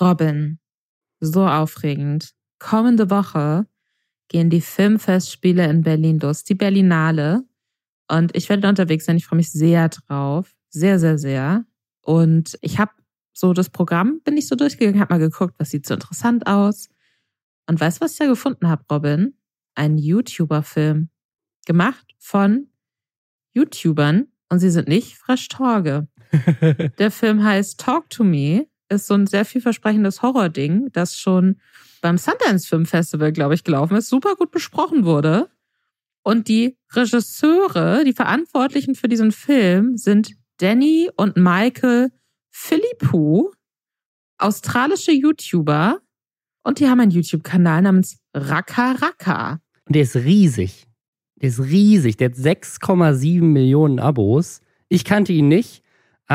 [0.00, 0.58] Robin,
[1.20, 2.34] so aufregend.
[2.58, 3.66] Kommende Woche
[4.28, 7.44] gehen die Filmfestspiele in Berlin los, die Berlinale.
[8.08, 9.16] Und ich werde unterwegs sein.
[9.16, 10.54] Ich freue mich sehr drauf.
[10.70, 11.64] Sehr, sehr, sehr.
[12.02, 12.92] Und ich habe
[13.32, 16.88] so das Programm, bin ich so durchgegangen, habe mal geguckt, was sieht so interessant aus.
[17.66, 19.34] Und weißt du, was ich da gefunden habe, Robin?
[19.74, 21.08] Ein YouTuber-Film.
[21.66, 22.68] Gemacht von
[23.52, 24.28] YouTubern.
[24.50, 26.06] Und sie sind nicht Fresh Torge.
[26.98, 28.66] Der Film heißt Talk to Me.
[28.94, 31.56] Ist so ein sehr vielversprechendes Horror-Ding, das schon
[32.00, 35.48] beim Sundance Film Festival, glaube ich, gelaufen ist, super gut besprochen wurde.
[36.22, 42.10] Und die Regisseure, die Verantwortlichen für diesen Film sind Danny und Michael
[42.50, 43.52] Philippou,
[44.38, 46.00] australische YouTuber.
[46.62, 49.60] Und die haben einen YouTube-Kanal namens Raka Raka.
[49.86, 50.86] Und der ist riesig.
[51.36, 52.16] Der ist riesig.
[52.16, 54.60] Der hat 6,7 Millionen Abos.
[54.88, 55.82] Ich kannte ihn nicht,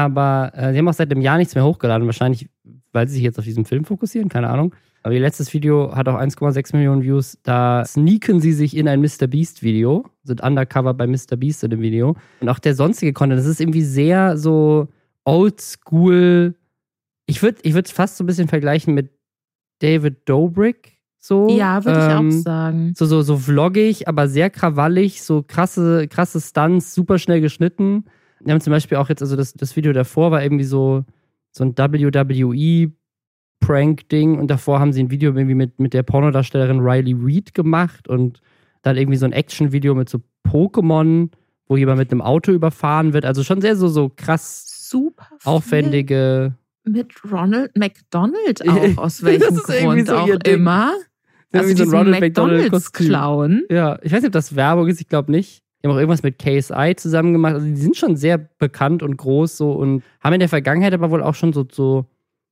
[0.05, 2.05] aber äh, sie haben auch seit einem Jahr nichts mehr hochgeladen.
[2.05, 2.49] Wahrscheinlich,
[2.91, 4.73] weil sie sich jetzt auf diesen Film fokussieren, keine Ahnung.
[5.01, 7.37] Aber ihr letztes Video hat auch 1,6 Millionen Views.
[7.43, 9.27] Da sneaken sie sich in ein Mr.
[9.27, 11.37] Beast Video, sind undercover bei Mr.
[11.37, 12.15] Beast in dem Video.
[12.41, 14.89] Und auch der sonstige Content, das ist irgendwie sehr so
[15.23, 16.55] oldschool.
[17.27, 19.11] Ich würde ich es fast so ein bisschen vergleichen mit
[19.79, 20.97] David Dobrik.
[21.17, 22.93] So, ja, würde ähm, ich auch ähm, sagen.
[22.95, 28.05] So, so, so vloggig, aber sehr krawallig, so krasse, krasse Stunts, super schnell geschnitten.
[28.41, 31.05] Wir haben zum Beispiel auch jetzt, also das, das Video davor war irgendwie so,
[31.51, 32.91] so ein WWE
[33.59, 38.07] Prank-Ding und davor haben sie ein Video irgendwie mit, mit der Pornodarstellerin Riley Reed gemacht
[38.07, 38.41] und
[38.81, 41.29] dann irgendwie so ein Action-Video mit so Pokémon,
[41.67, 43.25] wo jemand mit einem Auto überfahren wird.
[43.25, 46.55] Also schon sehr so, so krass Super aufwendige.
[46.83, 50.93] Mit Ronald McDonald auch, aus welchem Grund so auch immer.
[51.51, 53.65] Also so ein Ronald McDonalds klauen.
[53.69, 55.63] Ja, ich weiß nicht, ob das Werbung ist, ich glaube nicht.
[55.81, 57.55] Die haben auch irgendwas mit KSI zusammen gemacht.
[57.55, 61.09] Also die sind schon sehr bekannt und groß so und haben in der Vergangenheit aber
[61.11, 62.05] wohl auch schon so, so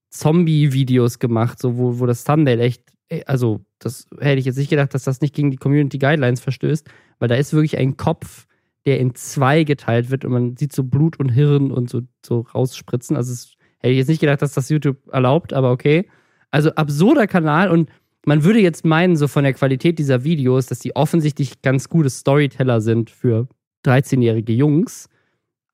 [0.10, 4.70] Zombie-Videos gemacht, so wo, wo das Thumbnail echt, äh, also das hätte ich jetzt nicht
[4.70, 6.88] gedacht, dass das nicht gegen die Community Guidelines verstößt,
[7.20, 8.48] weil da ist wirklich ein Kopf,
[8.86, 12.42] der in zwei geteilt wird und man sieht so Blut und Hirn und so, so
[12.42, 13.18] rausspritzen.
[13.18, 16.10] Also das hätte ich jetzt nicht gedacht, dass das YouTube erlaubt, aber okay.
[16.52, 17.90] Also absurder Kanal und
[18.26, 22.10] man würde jetzt meinen, so von der Qualität dieser Videos, dass die offensichtlich ganz gute
[22.10, 23.48] Storyteller sind für
[23.86, 25.10] 13-jährige Jungs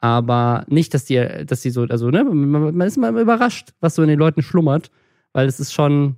[0.03, 4.01] aber nicht, dass die, dass die so, also, ne, man ist mal überrascht, was so
[4.01, 4.91] in den Leuten schlummert,
[5.31, 6.17] weil es ist schon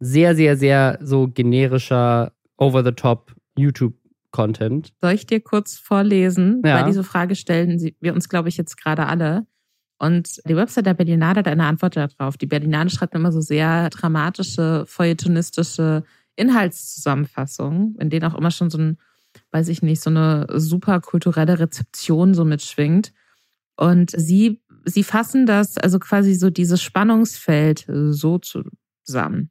[0.00, 4.92] sehr, sehr, sehr so generischer, over-the-top YouTube-Content.
[5.00, 6.60] Soll ich dir kurz vorlesen?
[6.64, 6.78] Ja.
[6.78, 9.46] Weil diese Frage stellen wir uns, glaube ich, jetzt gerade alle.
[10.00, 12.36] Und die Website der Berlinade hat eine Antwort darauf.
[12.36, 16.02] Die Berlinade schreibt immer so sehr dramatische, feuilletonistische
[16.34, 18.98] Inhaltszusammenfassungen, in denen auch immer schon so ein
[19.52, 23.12] weiß ich nicht, so eine super kulturelle Rezeption so mitschwingt.
[23.76, 29.50] Und sie, sie fassen das, also quasi so dieses Spannungsfeld so zusammen.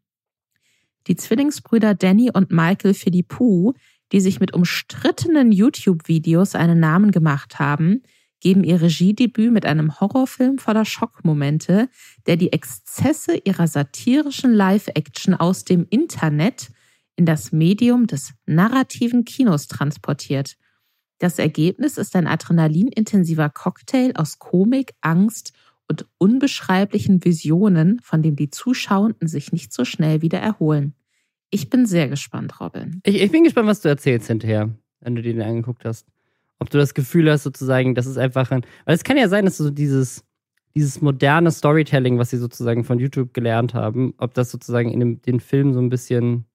[1.08, 3.74] Die Zwillingsbrüder Danny und Michael Philippou,
[4.12, 8.04] die sich mit umstrittenen YouTube-Videos einen Namen gemacht haben,
[8.39, 11.89] geben ihr Regiedebüt mit einem Horrorfilm voller Schockmomente,
[12.25, 16.72] der die Exzesse ihrer satirischen Live-Action aus dem Internet
[17.16, 20.55] in das Medium des narrativen Kinos transportiert.
[21.19, 25.51] Das Ergebnis ist ein adrenalinintensiver Cocktail aus Komik, Angst
[25.89, 30.94] und unbeschreiblichen Visionen, von dem die Zuschauenden sich nicht so schnell wieder erholen.
[31.50, 33.01] Ich bin sehr gespannt, Robin.
[33.03, 34.69] Ich, ich bin gespannt, was du erzählst hinterher,
[35.01, 36.07] wenn du dir den angeguckt hast.
[36.59, 38.66] Ob du das Gefühl hast, sozusagen, das ist einfach ein.
[38.86, 40.25] Weil es kann ja sein, dass so dieses,
[40.75, 45.22] dieses moderne Storytelling, was sie sozusagen von YouTube gelernt haben, ob das sozusagen in dem,
[45.22, 46.46] den Film so ein bisschen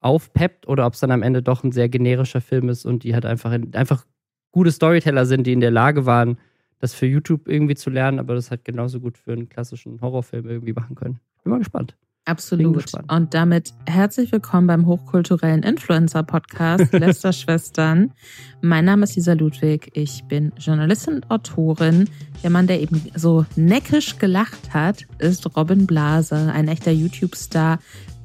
[0.00, 3.14] aufpeppt oder ob es dann am Ende doch ein sehr generischer Film ist und die
[3.14, 4.06] halt einfach, einfach
[4.52, 6.38] gute Storyteller sind, die in der Lage waren,
[6.78, 10.48] das für YouTube irgendwie zu lernen, aber das halt genauso gut für einen klassischen Horrorfilm
[10.48, 11.18] irgendwie machen können.
[11.42, 11.96] Bin mal gespannt.
[12.28, 12.92] Absolut.
[13.10, 18.12] Und damit herzlich willkommen beim hochkulturellen Influencer-Podcast Lästerschwestern.
[18.60, 19.90] mein Name ist Lisa Ludwig.
[19.94, 22.06] Ich bin Journalistin und Autorin.
[22.42, 27.78] Der Mann, der eben so neckisch gelacht hat, ist Robin Blase, ein echter YouTube-Star,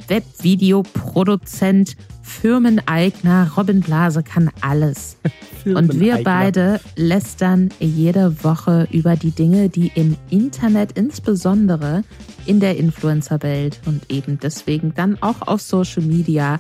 [0.08, 3.52] Webvideoproduzent, Firmeneigner.
[3.58, 5.18] Robin Blase kann alles.
[5.66, 12.04] Und wir beide lästern jede Woche über die Dinge, die im Internet, insbesondere
[12.46, 16.60] in der Influencer-Welt und eben deswegen dann auch auf Social Media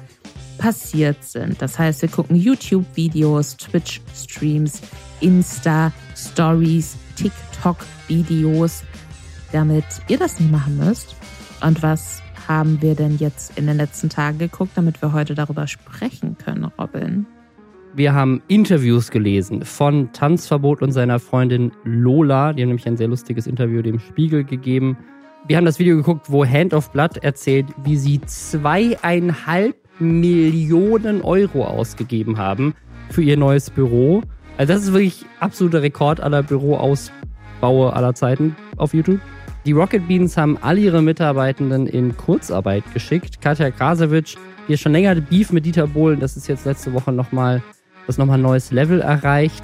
[0.57, 1.61] passiert sind.
[1.61, 4.79] Das heißt, wir gucken YouTube-Videos, Twitch-Streams,
[5.19, 8.83] Insta-Stories, TikTok-Videos,
[9.51, 11.15] damit ihr das nicht machen müsst.
[11.61, 15.67] Und was haben wir denn jetzt in den letzten Tagen geguckt, damit wir heute darüber
[15.67, 17.25] sprechen können, Robin?
[17.95, 22.53] Wir haben Interviews gelesen von Tanzverbot und seiner Freundin Lola.
[22.53, 24.97] Die haben nämlich ein sehr lustiges Interview dem Spiegel gegeben.
[25.47, 31.65] Wir haben das Video geguckt, wo Hand of Blood erzählt, wie sie zweieinhalb Millionen Euro
[31.65, 32.73] ausgegeben haben
[33.09, 34.23] für ihr neues Büro.
[34.57, 39.19] Also das ist wirklich absoluter Rekord aller Büroausbaue aller Zeiten auf YouTube.
[39.65, 43.39] Die Rocket Beans haben all ihre Mitarbeitenden in Kurzarbeit geschickt.
[43.39, 44.35] Katja Krasowitsch,
[44.67, 47.63] die schon länger Beef mit Dieter Bohlen, das ist jetzt letzte Woche nochmal,
[48.05, 49.63] das nochmal ein neues Level erreicht.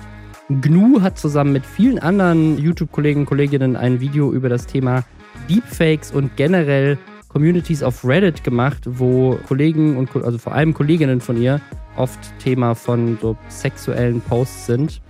[0.49, 5.03] GNU hat zusammen mit vielen anderen YouTube-Kollegen und Kolleginnen ein Video über das Thema
[5.49, 6.97] Deepfakes und generell
[7.27, 11.59] Communities auf Reddit gemacht, wo Kollegen und also vor allem Kolleginnen von ihr
[11.97, 15.01] oft Thema von so sexuellen Posts sind.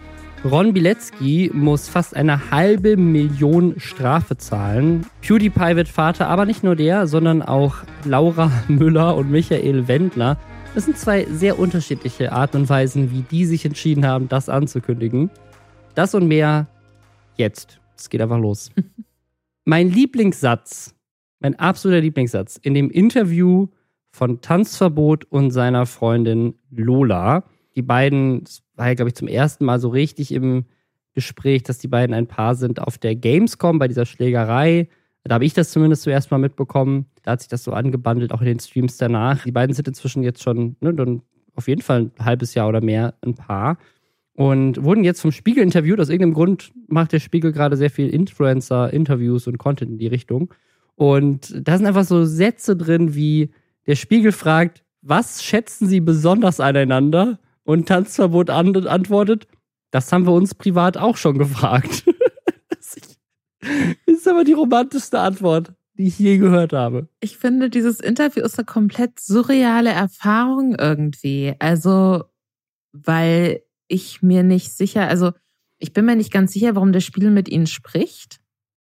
[0.45, 5.05] Ron Bilecki muss fast eine halbe Million Strafe zahlen.
[5.21, 7.75] PewDiePie wird Vater, aber nicht nur der, sondern auch
[8.05, 10.37] Laura Müller und Michael Wendler.
[10.75, 15.29] Das sind zwei sehr unterschiedliche Arten und Weisen, wie die sich entschieden haben, das anzukündigen.
[15.93, 16.67] Das und mehr
[17.35, 17.81] jetzt.
[17.97, 18.71] Es geht einfach los.
[19.65, 20.95] mein Lieblingssatz,
[21.41, 23.67] mein absoluter Lieblingssatz in dem Interview
[24.09, 27.43] von Tanzverbot und seiner Freundin Lola.
[27.75, 30.65] Die beiden, das war ja, glaube ich, zum ersten Mal so richtig im
[31.13, 34.87] Gespräch, dass die beiden ein Paar sind auf der Gamescom bei dieser Schlägerei.
[35.23, 37.05] Da habe ich das zumindest zuerst mal mitbekommen.
[37.23, 39.43] Da hat sich das so angebandelt, auch in den Streams danach.
[39.43, 41.21] Die beiden sind inzwischen jetzt schon ne, dann
[41.55, 43.77] auf jeden Fall ein halbes Jahr oder mehr ein Paar.
[44.33, 45.99] Und wurden jetzt vom Spiegel interviewt.
[45.99, 50.53] Aus irgendeinem Grund macht der Spiegel gerade sehr viel Influencer-Interviews und Content in die Richtung.
[50.95, 53.51] Und da sind einfach so Sätze drin, wie
[53.85, 57.39] der Spiegel fragt, was schätzen Sie besonders aneinander?
[57.69, 59.47] Und Tanzverbot antwortet,
[59.91, 62.03] das haben wir uns privat auch schon gefragt.
[62.69, 62.97] das
[64.07, 67.09] ist aber die romantischste Antwort, die ich je gehört habe.
[67.19, 71.53] Ich finde, dieses Interview ist eine komplett surreale Erfahrung irgendwie.
[71.59, 72.23] Also,
[72.91, 75.33] weil ich mir nicht sicher, also
[75.77, 78.39] ich bin mir nicht ganz sicher, warum der Spiel mit ihnen spricht.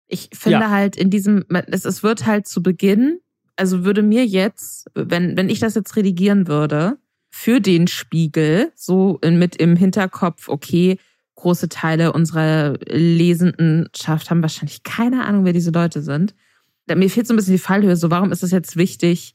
[0.07, 0.71] Ich finde ja.
[0.71, 3.19] halt in diesem, es, es wird halt zu Beginn,
[3.57, 9.19] also würde mir jetzt, wenn, wenn ich das jetzt redigieren würde, für den Spiegel, so
[9.23, 10.99] mit im Hinterkopf, okay,
[11.37, 16.35] große Teile unserer Lesendenschaft haben wahrscheinlich keine Ahnung, wer diese Leute sind.
[16.93, 17.97] Mir fehlt so ein bisschen die Fallhöhe.
[17.97, 19.35] So, warum ist es jetzt wichtig,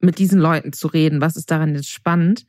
[0.00, 1.20] mit diesen Leuten zu reden?
[1.20, 2.46] Was ist daran jetzt spannend?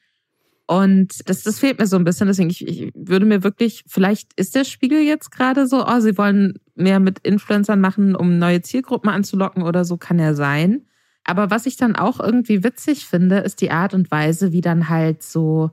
[0.65, 2.27] Und das, das fehlt mir so ein bisschen.
[2.27, 6.17] Deswegen, ich, ich würde mir wirklich, vielleicht ist der Spiegel jetzt gerade so, oh, sie
[6.17, 10.85] wollen mehr mit Influencern machen, um neue Zielgruppen anzulocken oder so, kann ja sein.
[11.23, 14.89] Aber was ich dann auch irgendwie witzig finde, ist die Art und Weise, wie dann
[14.89, 15.71] halt so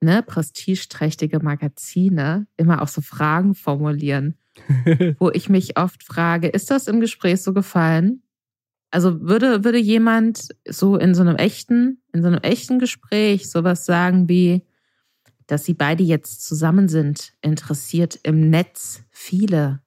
[0.00, 4.36] ne, prestigeträchtige Magazine immer auch so Fragen formulieren,
[5.18, 8.22] wo ich mich oft frage, ist das im Gespräch so gefallen?
[8.90, 13.86] Also würde, würde jemand so in so einem echten, in so einem echten Gespräch sowas
[13.86, 14.66] sagen wie,
[15.46, 19.82] dass sie beide jetzt zusammen sind, interessiert im Netz viele.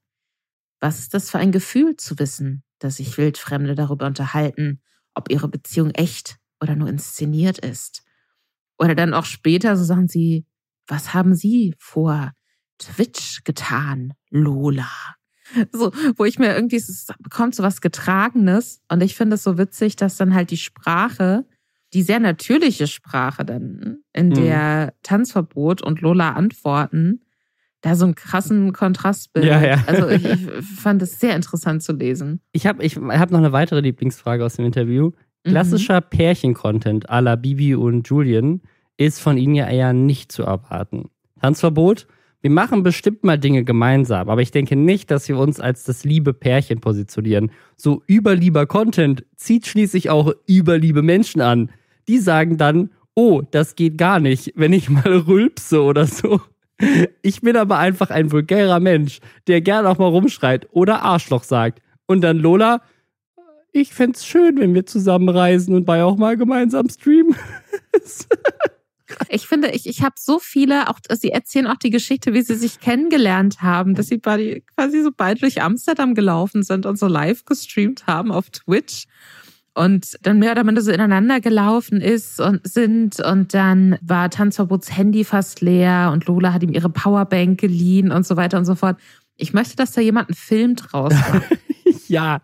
[0.79, 4.81] Was ist das für ein Gefühl zu wissen, dass sich Wildfremde darüber unterhalten,
[5.15, 8.03] ob ihre Beziehung echt oder nur inszeniert ist.
[8.77, 10.45] Oder dann auch später, so sagen sie,
[10.87, 12.31] was haben Sie vor
[12.77, 14.89] Twitch getan, Lola?
[15.71, 18.81] So, wo ich mir irgendwie, es bekommt so was Getragenes.
[18.89, 21.45] Und ich finde es so witzig, dass dann halt die Sprache,
[21.93, 24.33] die sehr natürliche Sprache dann, in mhm.
[24.33, 27.21] der Tanzverbot und Lola antworten,
[27.85, 29.51] da so einen krassen Kontrast bildet.
[29.51, 29.83] Ja, ja.
[29.85, 32.41] Also ich, ich fand es sehr interessant zu lesen.
[32.51, 35.11] Ich habe ich hab noch eine weitere Lieblingsfrage aus dem Interview.
[35.43, 35.51] Mhm.
[35.51, 36.09] Klassischer mhm.
[36.09, 38.61] Pärchen-Content à la Bibi und Julian
[38.97, 41.11] ist von ihnen ja eher nicht zu erwarten.
[41.39, 42.07] Tanzverbot?
[42.41, 46.03] Wir machen bestimmt mal Dinge gemeinsam, aber ich denke nicht, dass wir uns als das
[46.03, 47.51] liebe Pärchen positionieren.
[47.75, 51.69] So überlieber Content zieht schließlich auch überliebe Menschen an.
[52.07, 56.41] Die sagen dann, oh, das geht gar nicht, wenn ich mal rülpse oder so.
[57.21, 61.81] Ich bin aber einfach ein vulgärer Mensch, der gern auch mal rumschreit oder Arschloch sagt.
[62.05, 62.81] Und dann Lola,
[63.71, 67.35] ich fände schön, wenn wir zusammen reisen und bei auch mal gemeinsam streamen.
[69.29, 72.55] ich finde, ich, ich habe so viele, auch sie erzählen auch die Geschichte, wie sie
[72.55, 77.45] sich kennengelernt haben, dass sie quasi so bald durch Amsterdam gelaufen sind und so live
[77.45, 79.05] gestreamt haben auf Twitch
[79.75, 84.95] und dann mehr oder minder so ineinander gelaufen ist und sind und dann war Tanzverbots
[84.95, 88.75] Handy fast leer und Lola hat ihm ihre Powerbank geliehen und so weiter und so
[88.75, 88.97] fort.
[89.35, 91.57] Ich möchte, dass da jemand einen Film draus macht.
[92.07, 92.41] ja.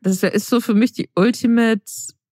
[0.00, 1.82] Das ist so für mich die Ultimate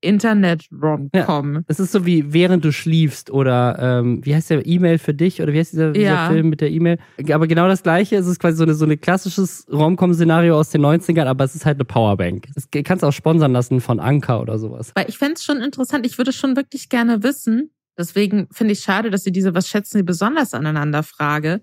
[0.05, 1.55] Internet-Rom-Com.
[1.55, 5.15] Ja, das ist so wie während du schliefst oder ähm, wie heißt der E-Mail für
[5.15, 5.93] dich oder wie heißt dieser, ja.
[5.93, 6.99] dieser Film mit der E-Mail?
[7.33, 10.83] Aber genau das gleiche, es ist quasi so, eine, so ein klassisches Rom-Com-Szenario aus den
[10.83, 12.47] 90ern, aber es ist halt eine Powerbank.
[12.55, 14.93] Das kannst du auch sponsern lassen von Anker oder sowas.
[14.95, 18.81] Weil ich fände es schon interessant, ich würde schon wirklich gerne wissen, deswegen finde ich
[18.81, 21.63] schade, dass sie diese Was schätzen sie besonders aneinander Frage,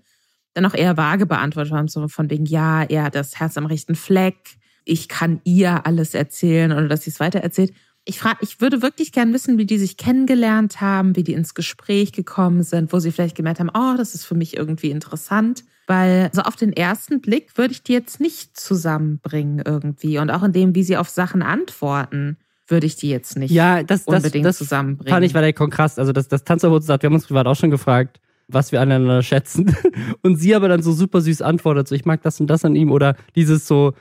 [0.54, 3.66] dann auch eher vage beantwortet haben, so von wegen, ja, er hat das Herz am
[3.66, 7.72] rechten Fleck ich kann ihr alles erzählen oder dass sie es weitererzählt.
[8.04, 11.54] Ich frage, ich würde wirklich gern wissen, wie die sich kennengelernt haben, wie die ins
[11.54, 15.64] Gespräch gekommen sind, wo sie vielleicht gemerkt haben, oh, das ist für mich irgendwie interessant.
[15.86, 20.18] Weil so auf den ersten Blick würde ich die jetzt nicht zusammenbringen irgendwie.
[20.18, 22.36] Und auch in dem, wie sie auf Sachen antworten,
[22.68, 25.12] würde ich die jetzt nicht ja, das, unbedingt das, das zusammenbringen.
[25.12, 25.98] Fand ich war der Kontrast.
[25.98, 29.22] Also das, das Tanzverbot sagt, wir haben uns privat auch schon gefragt, was wir aneinander
[29.22, 29.74] schätzen.
[30.22, 32.76] Und sie aber dann so super süß antwortet, so ich mag das und das an
[32.76, 32.90] ihm.
[32.90, 33.92] Oder dieses so,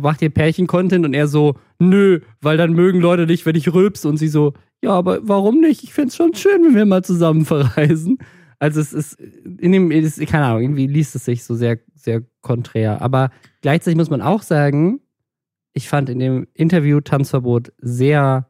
[0.00, 4.08] macht ihr Pärchen-Content und er so, nö, weil dann mögen Leute dich, wenn ich rülpse.
[4.08, 5.84] Und sie so, ja, aber warum nicht?
[5.84, 8.18] Ich find's schon schön, wenn wir mal zusammen verreisen.
[8.58, 12.22] Also es ist, in dem, ist, keine Ahnung, irgendwie liest es sich so sehr, sehr
[12.42, 13.02] konträr.
[13.02, 13.30] Aber
[13.60, 15.00] gleichzeitig muss man auch sagen,
[15.72, 18.48] ich fand in dem Interview Tanzverbot sehr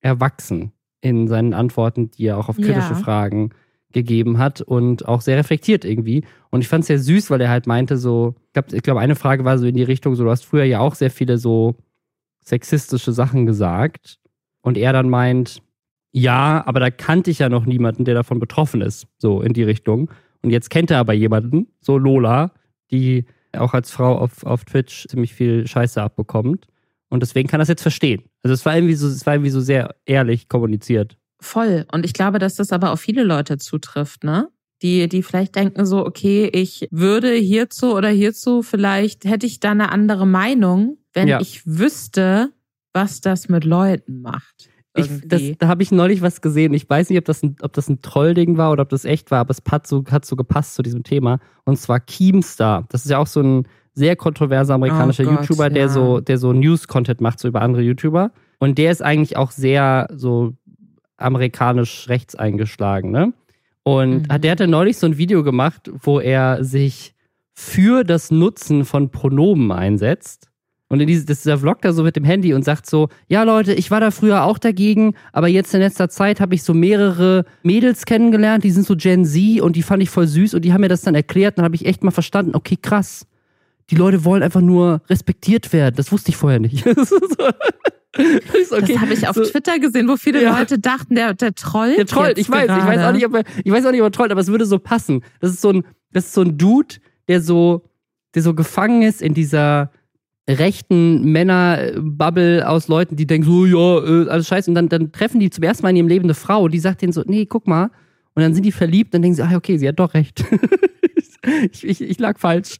[0.00, 2.94] erwachsen in seinen Antworten, die er auch auf kritische ja.
[2.94, 3.50] Fragen
[3.94, 6.24] gegeben hat und auch sehr reflektiert irgendwie.
[6.50, 8.98] Und ich fand es sehr süß, weil er halt meinte so, ich glaube, ich glaub,
[8.98, 11.38] eine Frage war so in die Richtung, so du hast früher ja auch sehr viele
[11.38, 11.76] so
[12.44, 14.18] sexistische Sachen gesagt.
[14.60, 15.62] Und er dann meint,
[16.12, 19.62] ja, aber da kannte ich ja noch niemanden, der davon betroffen ist, so in die
[19.62, 20.10] Richtung.
[20.42, 22.52] Und jetzt kennt er aber jemanden, so Lola,
[22.90, 23.24] die
[23.56, 26.66] auch als Frau auf, auf Twitch ziemlich viel Scheiße abbekommt.
[27.08, 28.24] Und deswegen kann er das jetzt verstehen.
[28.42, 31.16] Also es war irgendwie so, es war irgendwie so sehr ehrlich kommuniziert.
[31.44, 31.84] Voll.
[31.92, 34.48] Und ich glaube, dass das aber auf viele Leute zutrifft, ne?
[34.82, 39.70] Die, die vielleicht denken so, okay, ich würde hierzu oder hierzu, vielleicht hätte ich da
[39.70, 41.40] eine andere Meinung, wenn ja.
[41.40, 42.50] ich wüsste,
[42.92, 44.68] was das mit Leuten macht.
[44.96, 46.72] Ich, das, da habe ich neulich was gesehen.
[46.72, 49.30] Ich weiß nicht, ob das ein, ob das ein Trollding war oder ob das echt
[49.30, 51.40] war, aber es hat so, hat so gepasst zu diesem Thema.
[51.64, 52.86] Und zwar Keemstar.
[52.88, 55.88] Das ist ja auch so ein sehr kontroverser amerikanischer oh Gott, YouTuber, der ja.
[55.88, 58.32] so, der so News-Content macht, so über andere YouTuber.
[58.58, 60.54] Und der ist eigentlich auch sehr so
[61.16, 63.32] amerikanisch rechts eingeschlagen, ne?
[63.82, 64.40] Und mhm.
[64.40, 67.14] der hatte neulich so ein Video gemacht, wo er sich
[67.52, 70.48] für das Nutzen von Pronomen einsetzt.
[70.88, 73.08] Und in diese, das ist der Vlog da so mit dem Handy und sagt so,
[73.28, 76.62] ja Leute, ich war da früher auch dagegen, aber jetzt in letzter Zeit habe ich
[76.62, 80.54] so mehrere Mädels kennengelernt, die sind so Gen Z und die fand ich voll süß
[80.54, 82.76] und die haben mir das dann erklärt und dann habe ich echt mal verstanden, okay,
[82.80, 83.26] krass.
[83.90, 85.96] Die Leute wollen einfach nur respektiert werden.
[85.96, 86.84] Das wusste ich vorher nicht.
[88.52, 88.92] das, okay.
[88.92, 90.58] das habe ich auf so, Twitter gesehen, wo viele ja.
[90.58, 91.98] Leute dachten, der, der trollt.
[91.98, 94.08] Der trollt, ich weiß, ich weiß auch nicht, ob er, ich weiß auch nicht, ob
[94.08, 95.22] er trollt, aber es würde so passen.
[95.40, 96.96] Das ist so ein, das ist so ein Dude,
[97.28, 97.84] der so,
[98.34, 99.90] der so gefangen ist in dieser,
[100.48, 104.70] rechten Männer-Bubble aus Leuten, die denken so, ja, äh, alles scheiße.
[104.70, 107.02] Und dann, dann treffen die zum ersten Mal in ihrem Leben eine Frau, die sagt
[107.02, 107.90] denen so, nee, guck mal.
[108.34, 110.44] Und dann sind die verliebt, dann denken sie, ah, okay, sie hat doch recht.
[111.72, 112.76] ich, ich, ich lag falsch.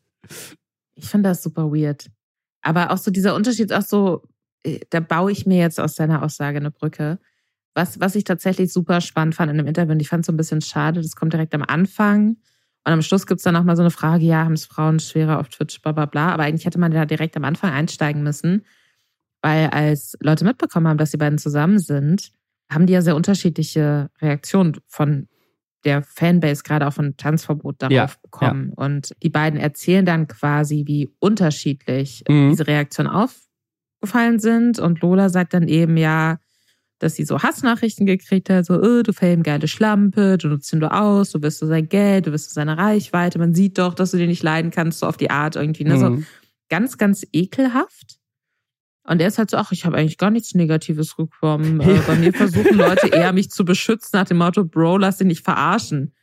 [0.95, 2.11] Ich finde das super weird.
[2.61, 4.23] Aber auch so dieser Unterschied, auch so,
[4.91, 7.19] da baue ich mir jetzt aus deiner Aussage eine Brücke.
[7.75, 10.33] Was, was ich tatsächlich super spannend fand in dem Interview, und ich fand es so
[10.33, 12.37] ein bisschen schade, das kommt direkt am Anfang
[12.87, 15.41] und am Schluss gibt es dann nochmal so eine Frage, ja, haben es Frauen schwerer
[15.41, 16.33] auf Twitch, bla bla bla.
[16.33, 18.65] Aber eigentlich hätte man da direkt am Anfang einsteigen müssen,
[19.43, 22.31] weil als Leute mitbekommen haben, dass die beiden zusammen sind,
[22.71, 25.29] haben die ja sehr unterschiedliche Reaktionen von
[25.85, 28.73] der Fanbase, gerade auch von Tanzverbot, darauf ja, bekommen.
[28.77, 28.85] Ja.
[28.85, 32.51] Und die beiden erzählen dann quasi, wie unterschiedlich mhm.
[32.51, 33.09] diese Reaktionen
[34.05, 34.79] aufgefallen sind.
[34.79, 36.39] Und Lola sagt dann eben, ja,
[36.99, 40.79] dass sie so Hassnachrichten gekriegt hat, so, oh, du Fame, geile Schlampe, du nutzt ihn
[40.79, 43.95] nur aus, du wirst so sein Geld, du wirst so seine Reichweite, man sieht doch,
[43.95, 45.97] dass du den nicht leiden kannst, so auf die Art irgendwie, ne?
[45.97, 45.99] Mhm.
[45.99, 46.23] So
[46.69, 48.19] ganz, ganz ekelhaft.
[49.07, 51.81] Und er ist halt so, ach, ich habe eigentlich gar nichts Negatives bekommen.
[51.81, 55.27] Äh, bei mir versuchen Leute eher, mich zu beschützen nach dem Motto, Bro, lass dich
[55.27, 56.15] nicht verarschen.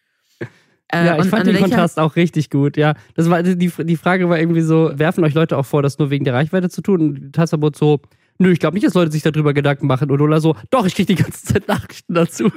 [0.93, 2.95] Äh, ja, ich fand den Kontrast auch richtig gut, ja.
[3.15, 6.09] Das war, die, die Frage war irgendwie so, werfen euch Leute auch vor, das nur
[6.09, 7.01] wegen der Reichweite zu tun?
[7.01, 8.01] Und Tassabot so,
[8.41, 10.09] Nö, ich glaube nicht, dass Leute sich darüber Gedanken machen.
[10.09, 12.51] Und Ola so, doch, ich kriege die ganze Zeit Nachrichten dazu.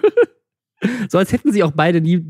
[1.11, 2.25] so als hätten sie auch beide nie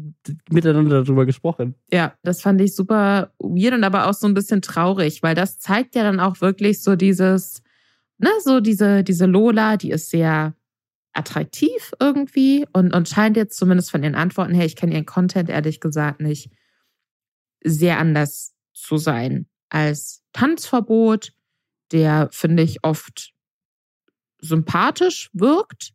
[0.51, 1.77] miteinander darüber gesprochen.
[1.93, 5.61] Ja, das fand ich super weird und aber auch so ein bisschen traurig, weil das
[5.61, 7.63] zeigt ja dann auch wirklich so dieses,
[8.19, 10.55] ne, so diese, diese Lola, die ist sehr
[11.15, 15.49] attraktiv irgendwie und, und scheint jetzt zumindest von ihren Antworten her, ich kenne ihren Content
[15.49, 16.51] ehrlich gesagt nicht,
[17.63, 21.33] sehr anders zu sein als Tanzverbot,
[21.93, 23.33] der, finde ich, oft
[24.41, 25.93] sympathisch wirkt.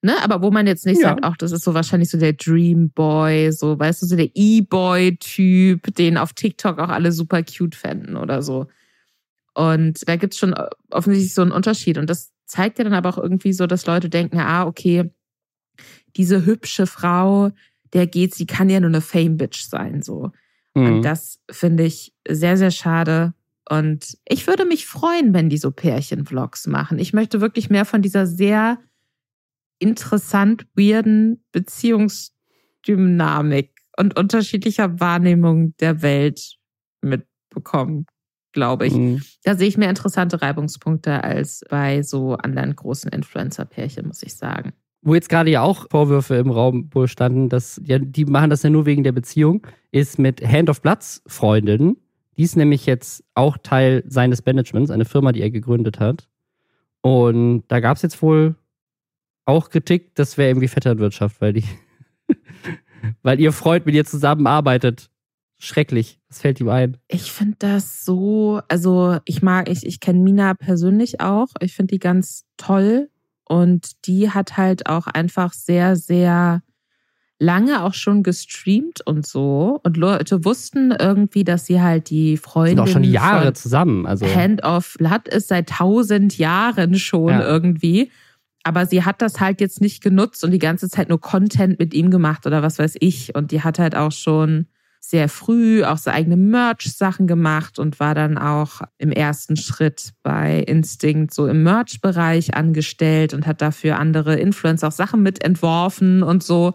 [0.00, 1.08] Ne, aber wo man jetzt nicht ja.
[1.08, 4.30] sagt, ach, das ist so wahrscheinlich so der Dream Boy, so, weißt du, so der
[4.32, 8.68] E-Boy-Typ, den auf TikTok auch alle super cute fänden oder so.
[9.54, 10.54] Und da gibt's schon
[10.90, 11.98] offensichtlich so einen Unterschied.
[11.98, 15.10] Und das zeigt ja dann aber auch irgendwie so, dass Leute denken, ah, okay,
[16.16, 17.50] diese hübsche Frau,
[17.92, 20.32] der geht, sie kann ja nur eine Fame-Bitch sein, so.
[20.74, 20.86] Mhm.
[20.86, 23.34] Und das finde ich sehr, sehr schade.
[23.68, 26.98] Und ich würde mich freuen, wenn die so Pärchen-Vlogs machen.
[26.98, 28.78] Ich möchte wirklich mehr von dieser sehr
[29.78, 36.56] interessant weirden Beziehungsdynamik und unterschiedlicher Wahrnehmung der Welt
[37.02, 38.06] mitbekommen.
[38.52, 38.94] Glaube ich.
[38.94, 39.22] Mhm.
[39.44, 44.72] Da sehe ich mehr interessante Reibungspunkte als bei so anderen großen Influencer-Pärchen, muss ich sagen.
[45.02, 48.62] Wo jetzt gerade ja auch Vorwürfe im Raum wohl standen, dass ja, die machen das
[48.62, 51.96] ja nur wegen der Beziehung, ist mit Hand of Bloods Freundin.
[52.36, 56.28] Die ist nämlich jetzt auch Teil seines Managements, eine Firma, die er gegründet hat.
[57.00, 58.56] Und da gab es jetzt wohl
[59.44, 61.64] auch Kritik, das wäre irgendwie Vetternwirtschaft, weil die,
[63.22, 65.10] weil ihr Freund mit ihr zusammenarbeitet
[65.58, 66.18] schrecklich.
[66.28, 66.96] Was fällt ihm ein?
[67.08, 71.48] Ich finde das so, also ich mag, ich, ich kenne Mina persönlich auch.
[71.60, 73.10] Ich finde die ganz toll.
[73.44, 76.62] Und die hat halt auch einfach sehr, sehr
[77.38, 79.80] lange auch schon gestreamt und so.
[79.82, 82.76] Und Leute wussten irgendwie, dass sie halt die Freundin.
[82.76, 84.06] Sind auch schon Jahre zusammen.
[84.06, 84.26] Also.
[84.26, 87.46] Hand of Blood ist seit tausend Jahren schon ja.
[87.46, 88.10] irgendwie.
[88.64, 91.94] Aber sie hat das halt jetzt nicht genutzt und die ganze Zeit nur Content mit
[91.94, 93.34] ihm gemacht oder was weiß ich.
[93.34, 94.66] Und die hat halt auch schon
[95.00, 100.58] sehr früh auch so eigene Merch-Sachen gemacht und war dann auch im ersten Schritt bei
[100.60, 106.42] Instinct so im Merch-Bereich angestellt und hat dafür andere Influencer auch Sachen mit entworfen und
[106.42, 106.74] so.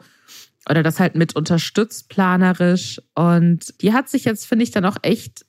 [0.69, 3.01] Oder das halt mit unterstützt planerisch.
[3.15, 5.45] Und die hat sich jetzt, finde ich, dann auch echt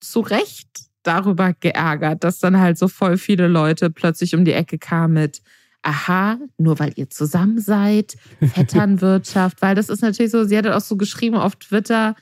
[0.00, 4.78] zu Recht darüber geärgert, dass dann halt so voll viele Leute plötzlich um die Ecke
[4.78, 5.42] kamen mit,
[5.82, 10.80] aha, nur weil ihr zusammen seid, Vetternwirtschaft, weil das ist natürlich so, sie hat auch
[10.80, 12.14] so geschrieben auf Twitter,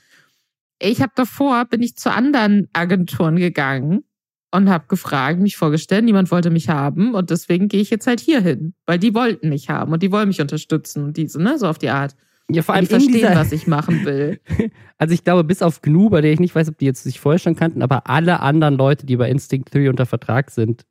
[0.79, 4.03] ich habe davor, bin ich zu anderen Agenturen gegangen
[4.51, 8.19] und habe gefragt, mich vorgestellt, niemand wollte mich haben und deswegen gehe ich jetzt halt
[8.19, 11.57] hier hin, weil die wollten mich haben und die wollen mich unterstützen und diese, ne,
[11.57, 12.15] so auf die Art.
[12.49, 13.35] Ja, vor allem ich verstehen, dieser...
[13.35, 14.39] was ich machen will.
[14.99, 17.19] Also ich glaube, bis auf GNU, bei der ich nicht weiß, ob die jetzt sich
[17.19, 20.87] vorher schon kannten, aber alle anderen Leute, die bei Instinct 3 unter Vertrag sind,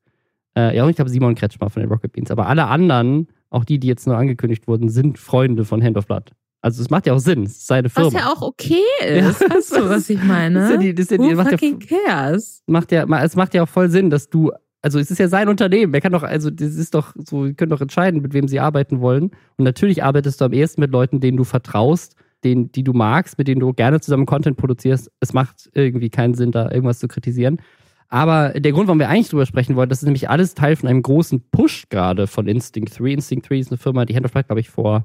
[0.57, 2.31] äh, ja, und ich glaube Simon Kretschmer von den Rocket Beans.
[2.31, 6.07] Aber alle anderen, auch die, die jetzt nur angekündigt wurden, sind Freunde von Hand of
[6.07, 6.33] Blood.
[6.63, 8.13] Also es macht ja auch Sinn, es ist seine Firma.
[8.13, 9.41] Was ja auch okay ist.
[9.41, 10.59] Ja, weißt du, was ich meine?
[10.59, 12.63] Das ist ja die, das ist ja die, Who macht fucking ja, cares?
[12.67, 14.51] Macht ja, es macht ja auch voll Sinn, dass du,
[14.83, 15.95] also es ist ja sein Unternehmen.
[15.95, 18.59] Er kann doch, also das ist doch so, die können doch entscheiden, mit wem sie
[18.59, 19.31] arbeiten wollen.
[19.59, 23.39] Und natürlich arbeitest du am ehesten mit Leuten, denen du vertraust, denen, die du magst,
[23.39, 25.11] mit denen du gerne zusammen Content produzierst.
[25.21, 27.61] Es macht irgendwie keinen Sinn, da irgendwas zu kritisieren.
[28.09, 30.89] Aber der Grund, warum wir eigentlich drüber sprechen wollen, das ist nämlich alles Teil von
[30.89, 33.07] einem großen Push gerade von Instinct 3.
[33.07, 35.05] Instinct 3 ist eine Firma, die Hand of Blood, glaube ich, vor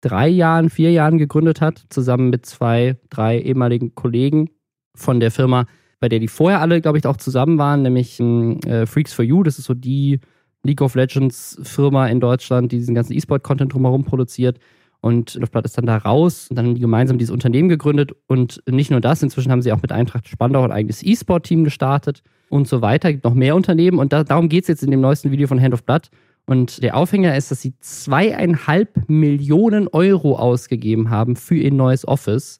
[0.00, 4.50] drei Jahren, vier Jahren gegründet hat, zusammen mit zwei, drei ehemaligen Kollegen
[4.94, 5.66] von der Firma,
[5.98, 9.42] bei der die vorher alle, glaube ich, auch zusammen waren, nämlich äh, Freaks for You.
[9.42, 10.20] Das ist so die
[10.62, 14.58] League of Legends Firma in Deutschland, die diesen ganzen E-Sport-Content drumherum produziert.
[15.06, 18.10] Und Luftblatt ist dann da raus und dann haben die gemeinsam dieses Unternehmen gegründet.
[18.26, 22.24] Und nicht nur das, inzwischen haben sie auch mit Eintracht Spandau ein eigenes E-Sport-Team gestartet
[22.48, 23.08] und so weiter.
[23.08, 25.46] Es gibt noch mehr Unternehmen und da, darum geht es jetzt in dem neuesten Video
[25.46, 26.08] von Hand of Blood.
[26.46, 32.58] Und der Aufhänger ist, dass sie zweieinhalb Millionen Euro ausgegeben haben für ihr neues Office.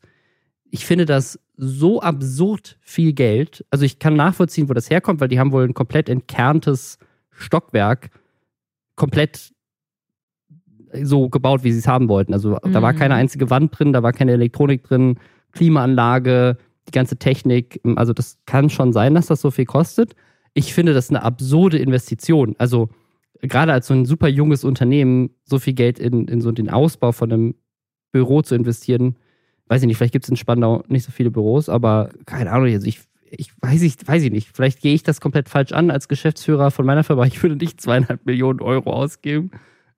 [0.70, 3.66] Ich finde das so absurd viel Geld.
[3.70, 6.98] Also ich kann nachvollziehen, wo das herkommt, weil die haben wohl ein komplett entkerntes
[7.32, 8.10] Stockwerk
[8.94, 9.52] komplett
[11.02, 12.32] so gebaut, wie sie es haben wollten.
[12.32, 12.72] Also mhm.
[12.72, 13.20] da war keine mhm.
[13.20, 15.18] einzige Wand drin, da war keine Elektronik drin,
[15.52, 16.56] Klimaanlage,
[16.88, 17.80] die ganze Technik.
[17.96, 20.14] Also das kann schon sein, dass das so viel kostet.
[20.54, 22.54] Ich finde das eine absurde Investition.
[22.58, 22.88] Also
[23.42, 27.12] gerade als so ein super junges Unternehmen so viel Geld in, in so den Ausbau
[27.12, 27.54] von einem
[28.12, 29.16] Büro zu investieren,
[29.68, 32.68] weiß ich nicht, vielleicht gibt es in Spandau nicht so viele Büros, aber keine Ahnung,
[32.68, 34.48] also ich, ich weiß, ich weiß ich nicht.
[34.54, 37.26] Vielleicht gehe ich das komplett falsch an als Geschäftsführer von meiner Firma.
[37.26, 39.50] Ich würde nicht zweieinhalb Millionen Euro ausgeben,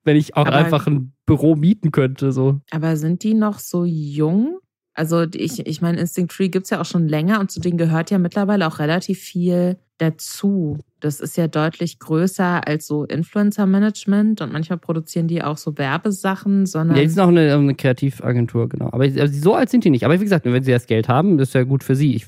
[0.09, 2.31] wenn ich auch aber, einfach ein Büro mieten könnte.
[2.31, 2.61] So.
[2.71, 4.57] Aber sind die noch so jung?
[4.95, 7.77] Also ich, ich meine, Instinct Tree gibt es ja auch schon länger und zu denen
[7.77, 10.79] gehört ja mittlerweile auch relativ viel dazu.
[10.99, 16.65] Das ist ja deutlich größer als so Influencer-Management und manchmal produzieren die auch so Werbesachen,
[16.65, 16.97] sondern.
[16.97, 18.87] Ja, die sind auch eine, eine Kreativagentur, genau.
[18.87, 20.05] Aber also so alt sind die nicht.
[20.05, 22.15] Aber wie gesagt, wenn sie das Geld haben, das ist ja gut für sie.
[22.15, 22.25] Ich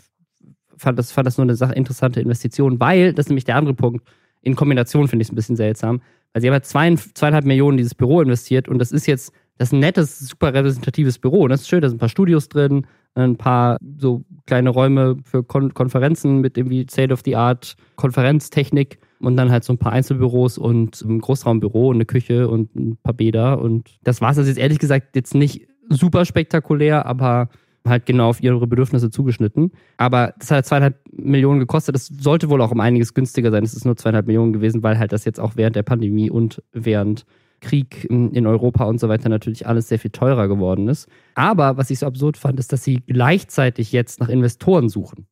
[0.77, 3.73] fand das, fand das nur eine Sache, interessante Investition, weil, das ist nämlich der andere
[3.73, 4.07] Punkt,
[4.41, 6.01] in Kombination finde ich es ein bisschen seltsam.
[6.33, 9.33] Also sie haben ja zwei, zweieinhalb Millionen in dieses Büro investiert und das ist jetzt
[9.61, 11.43] das ist nettes, super repräsentatives Büro.
[11.43, 15.17] Und das ist schön, da sind ein paar Studios drin, ein paar so kleine Räume
[15.23, 19.77] für Kon Konferenzen mit irgendwie State of the Art Konferenztechnik und dann halt so ein
[19.77, 23.61] paar Einzelbüros und ein Großraumbüro und eine Küche und ein paar Bäder.
[23.61, 27.49] Und das war es also jetzt ehrlich gesagt jetzt nicht super spektakulär, aber
[27.87, 29.71] halt genau auf ihre Bedürfnisse zugeschnitten.
[29.97, 31.95] Aber das hat zweieinhalb Millionen gekostet.
[31.95, 33.63] Das sollte wohl auch um einiges günstiger sein.
[33.63, 36.61] Es ist nur zweieinhalb Millionen gewesen, weil halt das jetzt auch während der Pandemie und
[36.71, 37.25] während
[37.61, 41.07] Krieg in Europa und so weiter natürlich alles sehr viel teurer geworden ist.
[41.35, 45.27] Aber was ich so absurd fand, ist, dass sie gleichzeitig jetzt nach Investoren suchen.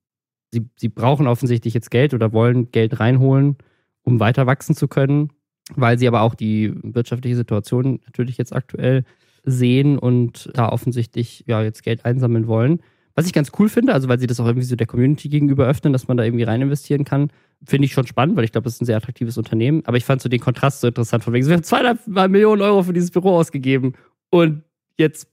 [0.52, 3.58] Sie, sie brauchen offensichtlich jetzt Geld oder wollen Geld reinholen,
[4.04, 5.30] um weiter wachsen zu können,
[5.76, 9.04] weil sie aber auch die wirtschaftliche Situation natürlich jetzt aktuell
[9.52, 12.82] sehen und da offensichtlich ja jetzt Geld einsammeln wollen.
[13.16, 15.68] Was ich ganz cool finde, also weil sie das auch irgendwie so der Community gegenüber
[15.68, 17.32] öffnen, dass man da irgendwie rein investieren kann,
[17.66, 19.82] finde ich schon spannend, weil ich glaube, das ist ein sehr attraktives Unternehmen.
[19.86, 22.84] Aber ich fand so den Kontrast so interessant von wegen, wir haben zweieinhalb Millionen Euro
[22.84, 23.94] für dieses Büro ausgegeben
[24.30, 24.64] und
[24.98, 25.28] jetzt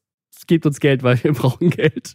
[0.46, 2.14] gebt uns Geld, weil wir brauchen Geld.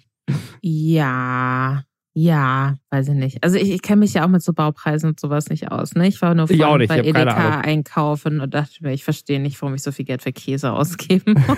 [0.61, 3.43] Ja, ja, weiß ich nicht.
[3.43, 5.95] Also ich, ich kenne mich ja auch mit so Baupreisen und sowas nicht aus.
[5.95, 6.07] Ne?
[6.07, 6.47] Ich war nur
[6.77, 6.89] nicht.
[6.89, 10.33] bei Edeka einkaufen und dachte mir, ich verstehe nicht, warum ich so viel Geld für
[10.33, 11.57] Käse ausgeben muss.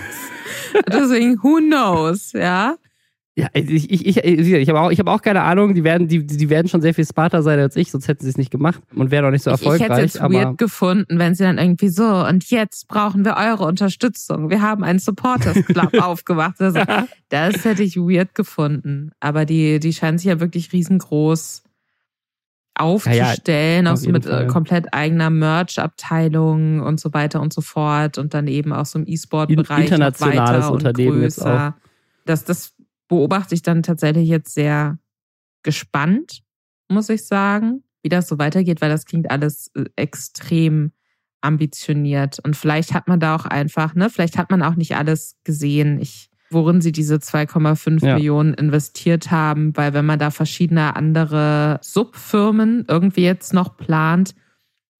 [0.88, 2.76] Deswegen, who knows, ja.
[3.36, 5.74] Ja, ich, ich, ich, ich habe auch, hab auch keine Ahnung.
[5.74, 8.30] Die werden, die, die werden schon sehr viel smarter sein als ich, sonst hätten sie
[8.30, 9.80] es nicht gemacht und wären auch nicht so erfolgreich.
[9.80, 13.36] Ich, ich hätte es weird gefunden, wenn sie dann irgendwie so, und jetzt brauchen wir
[13.36, 14.50] eure Unterstützung.
[14.50, 16.60] Wir haben einen Supporters Club aufgemacht.
[16.60, 16.80] Also,
[17.28, 19.10] das hätte ich weird gefunden.
[19.18, 21.64] Aber die, die scheinen sich ja wirklich riesengroß
[22.76, 24.46] aufzustellen, ja, ja, auch so mit äh, Fall.
[24.46, 29.06] komplett eigener Merch-Abteilung und so weiter und so fort und dann eben auch so im
[29.06, 29.84] E-Sport-Bereich.
[29.84, 31.22] Internationales Unternehmen größer.
[31.22, 31.72] jetzt auch.
[32.26, 32.74] Das, das
[33.08, 34.98] beobachte ich dann tatsächlich jetzt sehr
[35.62, 36.42] gespannt,
[36.88, 40.92] muss ich sagen, wie das so weitergeht, weil das klingt alles äh, extrem
[41.40, 42.38] ambitioniert.
[42.42, 46.00] Und vielleicht hat man da auch einfach, ne, vielleicht hat man auch nicht alles gesehen,
[46.00, 48.14] ich, worin sie diese 2,5 ja.
[48.14, 54.34] Millionen investiert haben, weil wenn man da verschiedene andere Subfirmen irgendwie jetzt noch plant,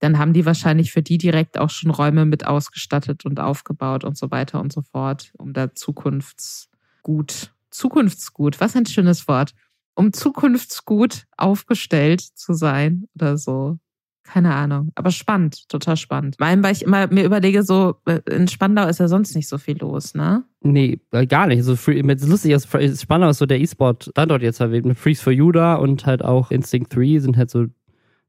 [0.01, 4.19] dann haben die wahrscheinlich für die direkt auch schon Räume mit ausgestattet und aufgebaut und
[4.19, 9.53] so weiter und so fort, um da zukunftsgut Zukunftsgut, was ein schönes Wort,
[9.95, 13.79] um zukunftsgut aufgestellt zu sein oder so.
[14.23, 16.37] Keine Ahnung, aber spannend, total spannend.
[16.39, 19.49] Vor allem, weil ich immer mir überlege, so äh, in Spandau ist ja sonst nicht
[19.49, 20.45] so viel los, ne?
[20.63, 21.63] Nee, äh, gar nicht.
[21.63, 25.53] So free, lustig ist, Spandau ist so der E-Sport-Standort jetzt erwähnt mit Freeze for You
[25.53, 27.67] da und halt auch Instinct 3 sind halt so,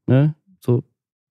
[0.06, 0.84] ne, so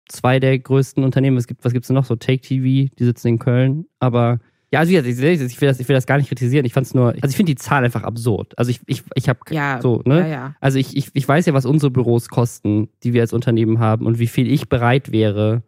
[0.08, 1.38] zwei der größten Unternehmen.
[1.38, 2.04] Es gibt, was gibt's denn noch?
[2.04, 4.38] So Take TV, die sitzen in Köln, aber
[4.72, 6.64] ja, also ich, will das, ich will das gar nicht kritisieren.
[6.64, 8.58] Ich fand es nur, also ich finde die Zahl einfach absurd.
[8.58, 10.20] Also ich, ich, ich habe ja, so, ne?
[10.20, 10.54] Ja, ja.
[10.60, 14.06] Also ich, ich, ich weiß ja, was unsere Büros kosten, die wir als Unternehmen haben
[14.06, 15.62] und wie viel ich bereit wäre,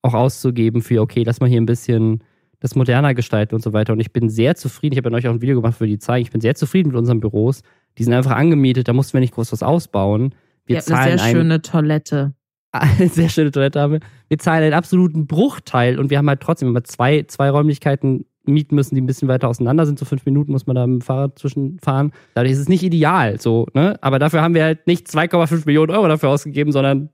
[0.00, 2.22] auch auszugeben für, okay, lass mal hier ein bisschen
[2.60, 3.92] das moderner gestalten und so weiter.
[3.92, 4.94] Und ich bin sehr zufrieden.
[4.94, 6.22] Ich habe ja euch auch ein Video gemacht für die zeigen.
[6.22, 7.60] Ich bin sehr zufrieden mit unseren Büros.
[7.98, 10.34] Die sind einfach angemietet, da mussten wir nicht groß was ausbauen.
[10.64, 12.34] Wir ja, zahlen eine sehr schöne Toilette.
[12.72, 14.00] Eine sehr schöne Toilette haben wir.
[14.28, 18.74] Wir zahlen einen absoluten Bruchteil und wir haben halt trotzdem immer zwei, zwei Räumlichkeiten mieten
[18.74, 19.98] müssen, die ein bisschen weiter auseinander sind.
[19.98, 22.12] So fünf Minuten muss man da mit dem Fahrrad zwischenfahren.
[22.34, 23.96] Dadurch ist es nicht ideal, so, ne?
[24.00, 27.10] Aber dafür haben wir halt nicht 2,5 Millionen Euro dafür ausgegeben, sondern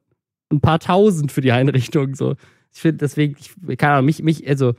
[0.50, 2.34] ein paar tausend für die Einrichtung, so.
[2.74, 4.74] Ich finde deswegen, ich, keine Ahnung, mich, mich, also,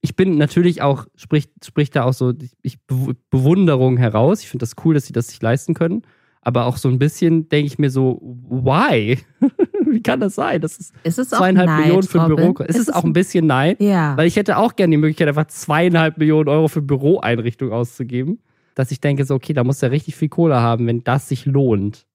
[0.00, 2.78] ich bin natürlich auch, spricht, spricht da auch so, ich,
[3.30, 4.42] Bewunderung heraus.
[4.42, 6.02] Ich finde das cool, dass sie das sich leisten können.
[6.46, 9.18] Aber auch so ein bisschen denke ich mir so, why?
[9.86, 10.60] Wie kann das sein?
[10.60, 12.52] Das ist, ist es zweieinhalb Neid, Millionen für ein Robin?
[12.52, 12.64] Büro.
[12.64, 13.76] Ist, ist es auch ein bisschen nein?
[13.78, 14.14] Ja.
[14.16, 18.40] Weil ich hätte auch gerne die Möglichkeit, einfach zweieinhalb Millionen Euro für Büroeinrichtung auszugeben.
[18.74, 21.46] Dass ich denke, so, okay, da muss er richtig viel Kohle haben, wenn das sich
[21.46, 22.06] lohnt.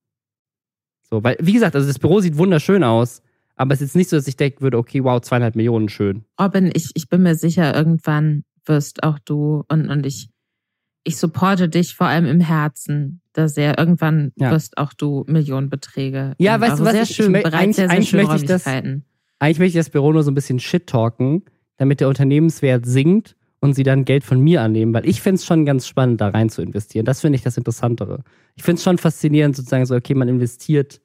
[1.10, 3.24] So, weil, wie gesagt, also das Büro sieht wunderschön aus.
[3.56, 6.24] Aber es ist jetzt nicht so, dass ich denken würde, okay, wow, zweieinhalb Millionen schön.
[6.40, 10.30] Robin, ich, ich bin mir sicher, irgendwann wirst auch du und, und ich
[11.04, 13.78] ich supporte dich vor allem im Herzen da sehr.
[13.78, 14.52] Irgendwann ja.
[14.52, 16.36] wirst auch du Millionenbeträge.
[16.38, 16.92] Ja, weißt du was?
[16.94, 19.86] Sehr ich, schön, ich, bereits eigentlich, sehr, sehr eigentlich möchte ich das, Eigentlich möchte ich
[19.86, 21.44] das Büro nur so ein bisschen shit-talken,
[21.78, 25.46] damit der Unternehmenswert sinkt und sie dann Geld von mir annehmen, weil ich finde es
[25.46, 27.06] schon ganz spannend, da rein zu investieren.
[27.06, 28.24] Das finde ich das Interessantere.
[28.56, 31.02] Ich finde es schon faszinierend, sozusagen so, okay, man investiert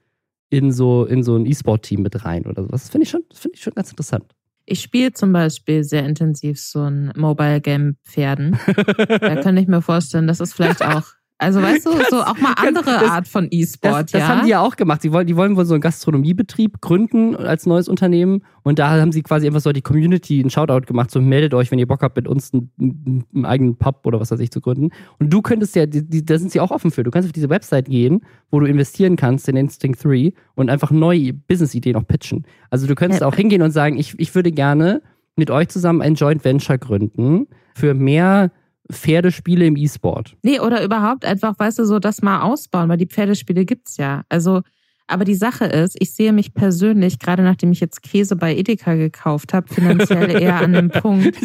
[0.51, 2.83] in so, in so ein E-Sport-Team mit rein oder sowas.
[2.83, 4.25] Das finde ich, schon, find ich schon ganz interessant.
[4.66, 8.59] Ich spiele zum Beispiel sehr intensiv so ein Mobile Game Pferden.
[9.09, 11.05] da kann ich mir vorstellen, das ist vielleicht auch
[11.38, 14.20] also weißt du, so auch mal andere das, Art von E-Sport, ja.
[14.20, 15.03] Das haben die ja auch gemacht.
[15.03, 18.42] Die wollen, die wollen wohl so einen Gastronomiebetrieb gründen als neues Unternehmen.
[18.62, 21.11] Und da haben sie quasi einfach so die Community einen Shoutout gemacht.
[21.11, 24.31] So meldet euch, wenn ihr Bock habt, mit uns einen, einen eigenen Pub oder was
[24.31, 24.90] weiß ich zu gründen.
[25.18, 27.03] Und du könntest ja, die, die, da sind sie auch offen für.
[27.03, 28.20] Du kannst auf diese Website gehen,
[28.51, 32.47] wo du investieren kannst in Instinct 3 und einfach neue Business-Ideen auch pitchen.
[32.70, 33.27] Also du könntest ja.
[33.27, 35.03] auch hingehen und sagen, ich, ich würde gerne
[35.37, 38.53] mit euch zusammen ein Joint Venture gründen für mehr
[38.92, 40.37] Pferdespiele im E-Sport.
[40.42, 44.25] Nee, oder überhaupt einfach, weißt du, so das mal ausbauen, weil die Pferdespiele gibt's ja.
[44.29, 44.62] Also,
[45.07, 48.94] aber die Sache ist, ich sehe mich persönlich, gerade nachdem ich jetzt Käse bei Edeka
[48.94, 51.37] gekauft habe, finanziell eher an dem Punkt,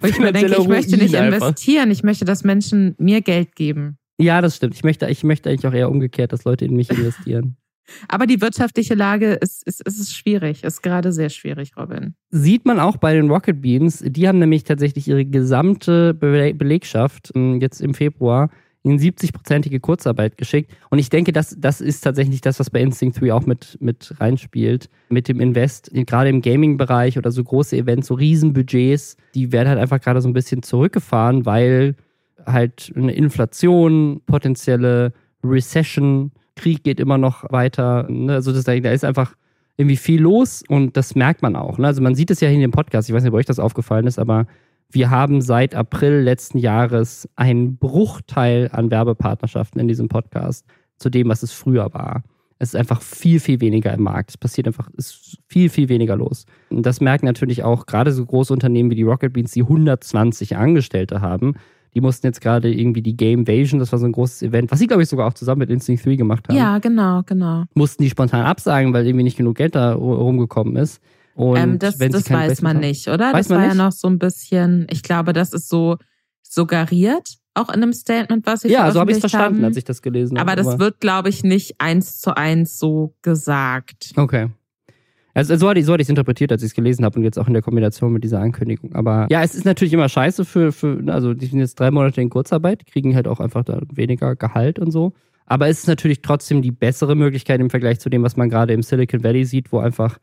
[0.00, 1.92] wo ich mir denke, ich möchte nicht investieren, einfach.
[1.92, 3.98] ich möchte, dass Menschen mir Geld geben.
[4.20, 4.74] Ja, das stimmt.
[4.74, 7.56] Ich möchte, ich möchte eigentlich auch eher umgekehrt, dass Leute in mich investieren.
[8.08, 12.14] Aber die wirtschaftliche Lage ist, ist, ist schwierig, ist gerade sehr schwierig, Robin.
[12.30, 14.02] Sieht man auch bei den Rocket Beans.
[14.04, 18.50] Die haben nämlich tatsächlich ihre gesamte Belegschaft ähm, jetzt im Februar
[18.84, 20.72] in 70-prozentige Kurzarbeit geschickt.
[20.90, 24.14] Und ich denke, das, das ist tatsächlich das, was bei Instinct 3 auch mit, mit
[24.18, 24.88] reinspielt.
[25.08, 29.78] Mit dem Invest, gerade im Gaming-Bereich oder so große Events, so Riesenbudgets, die werden halt
[29.78, 31.96] einfach gerade so ein bisschen zurückgefahren, weil
[32.46, 35.12] halt eine Inflation, potenzielle
[35.44, 38.06] Recession, Krieg geht immer noch weiter.
[38.10, 38.34] Ne?
[38.34, 39.34] Also das, da ist einfach
[39.78, 41.78] irgendwie viel los und das merkt man auch.
[41.78, 41.86] Ne?
[41.86, 43.58] Also man sieht es ja hier in dem Podcast, ich weiß nicht, ob euch das
[43.58, 44.46] aufgefallen ist, aber
[44.90, 50.66] wir haben seit April letzten Jahres einen Bruchteil an Werbepartnerschaften in diesem Podcast
[50.96, 52.22] zu dem, was es früher war.
[52.58, 54.30] Es ist einfach viel, viel weniger im Markt.
[54.30, 56.44] Es passiert einfach, es ist viel, viel weniger los.
[56.70, 60.56] Und das merken natürlich auch gerade so große Unternehmen wie die Rocket Beans, die 120
[60.56, 61.54] Angestellte haben.
[61.94, 64.78] Die mussten jetzt gerade irgendwie die Game Invasion, das war so ein großes Event, was
[64.78, 66.56] sie, glaube ich, sogar auch zusammen mit Instinct 3 gemacht haben.
[66.56, 67.64] Ja, genau, genau.
[67.74, 71.00] Mussten die spontan absagen, weil irgendwie nicht genug Geld da rumgekommen ist.
[71.34, 73.32] Und ähm, das das weiß man nicht, oder?
[73.32, 73.68] Das war nicht?
[73.68, 75.96] ja noch so ein bisschen, ich glaube, das ist so
[76.42, 79.64] suggeriert, auch in einem Statement, was sie Ja, so habe ich es verstanden, haben.
[79.66, 80.50] als ich das gelesen habe.
[80.50, 84.12] Aber das wird, glaube ich, nicht eins zu eins so gesagt.
[84.16, 84.48] Okay.
[85.38, 87.52] Also so hatte ich es interpretiert, als ich es gelesen habe und jetzt auch in
[87.52, 88.92] der Kombination mit dieser Ankündigung.
[88.94, 92.20] Aber ja, es ist natürlich immer scheiße für, für also die sind jetzt drei Monate
[92.20, 95.12] in Kurzarbeit, kriegen halt auch einfach da weniger Gehalt und so.
[95.46, 98.72] Aber es ist natürlich trotzdem die bessere Möglichkeit im Vergleich zu dem, was man gerade
[98.72, 100.18] im Silicon Valley sieht, wo einfach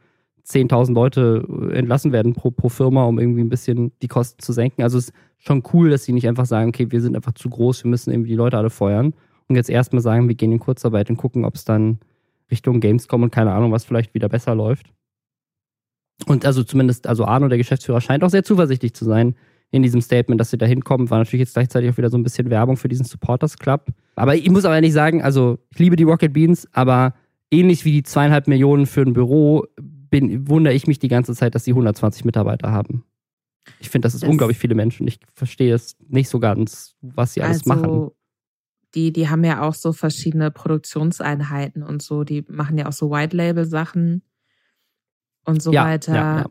[0.45, 4.51] 10.000 Leute äh, entlassen werden pro, pro Firma, um irgendwie ein bisschen die Kosten zu
[4.51, 4.84] senken.
[4.84, 7.49] Also es ist schon cool, dass sie nicht einfach sagen, okay, wir sind einfach zu
[7.49, 9.13] groß, wir müssen irgendwie die Leute alle feuern.
[9.47, 11.99] Und jetzt erstmal sagen, wir gehen in Kurzarbeit und gucken, ob es dann
[12.51, 14.91] Richtung Gamescom und keine Ahnung, was vielleicht wieder besser läuft.
[16.25, 19.36] Und also zumindest, also Arno, der Geschäftsführer, scheint auch sehr zuversichtlich zu sein
[19.71, 21.10] in diesem Statement, dass sie da hinkommen.
[21.10, 23.88] War natürlich jetzt gleichzeitig auch wieder so ein bisschen Werbung für diesen Supporters Club.
[24.15, 27.13] Aber ich muss aber ehrlich sagen, also ich liebe die Rocket Beans, aber
[27.51, 31.56] ähnlich wie die zweieinhalb Millionen für ein Büro bin, wundere ich mich die ganze Zeit,
[31.56, 33.04] dass sie 120 Mitarbeiter haben.
[33.80, 35.08] Ich finde, das ist das unglaublich viele Menschen.
[35.08, 38.12] Ich verstehe es nicht so ganz, was sie alles also, machen.
[38.93, 42.23] Die, die haben ja auch so verschiedene Produktionseinheiten und so.
[42.23, 44.21] Die machen ja auch so White-Label-Sachen
[45.46, 46.16] und so ja, weiter.
[46.16, 46.46] Ja, ja.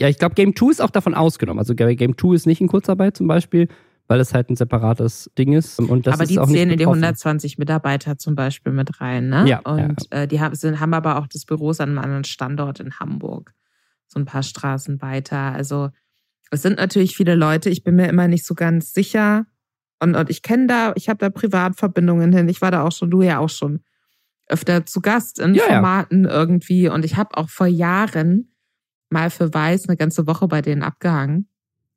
[0.00, 1.58] ja ich glaube, Game 2 ist auch davon ausgenommen.
[1.58, 3.68] Also Game 2 ist nicht in Kurzarbeit zum Beispiel
[4.08, 5.78] weil es halt ein separates Ding ist.
[5.78, 9.28] Und das aber ist die auch zählen in die 120 Mitarbeiter zum Beispiel mit rein,
[9.28, 9.48] ne?
[9.48, 9.60] Ja.
[9.60, 10.10] Und.
[10.10, 13.52] Äh, die haben, sind, haben aber auch das Büro an einem anderen Standort in Hamburg.
[14.06, 15.52] So ein paar Straßen weiter.
[15.52, 15.90] Also
[16.50, 17.70] es sind natürlich viele Leute.
[17.70, 19.46] Ich bin mir immer nicht so ganz sicher.
[19.98, 22.48] Und, und ich kenne da, ich habe da Privatverbindungen hin.
[22.48, 23.80] Ich war da auch schon, du ja auch schon
[24.48, 26.30] öfter zu Gast in ja, Formaten ja.
[26.30, 26.88] irgendwie.
[26.88, 28.52] Und ich habe auch vor Jahren
[29.10, 31.48] mal für Weiß eine ganze Woche bei denen abgehangen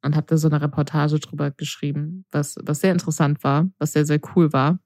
[0.04, 4.06] und habe da so eine Reportage drüber geschrieben, was, was sehr interessant war, was sehr,
[4.06, 4.80] sehr cool war.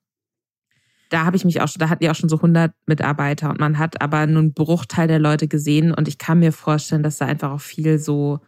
[1.10, 3.60] Da habe ich mich auch schon, da hatten die auch schon so 100 Mitarbeiter und
[3.60, 7.17] man hat aber nur einen Bruchteil der Leute gesehen und ich kann mir vorstellen, dass
[7.17, 8.39] da einfach auch viel so,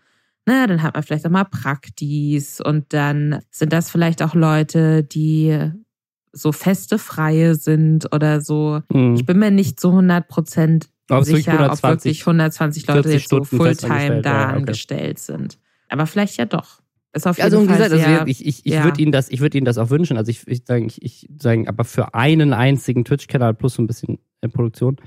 [0.48, 5.04] na, dann hat man vielleicht auch mal Praktis und dann sind das vielleicht auch Leute,
[5.04, 5.72] die
[6.36, 8.82] so feste Freie sind oder so.
[8.92, 9.16] Mhm.
[9.16, 10.90] Ich bin mir nicht so 100 Prozent
[11.22, 14.58] sicher, ob wirklich 120 Leute jetzt so Fulltime da ja, okay.
[14.58, 15.58] angestellt sind.
[15.90, 16.82] Aber vielleicht ja doch.
[17.14, 18.84] Ist auf also, jeden also, Fall gesagt, also ich, ich, ich ja.
[18.84, 20.18] würde Ihnen das, ich würde Ihnen das auch wünschen.
[20.18, 23.88] Also ich, ich sage, ich, ich sagen, aber für einen einzigen Twitch-Kanal plus so ein
[23.88, 24.20] bisschen
[24.52, 24.98] Produktion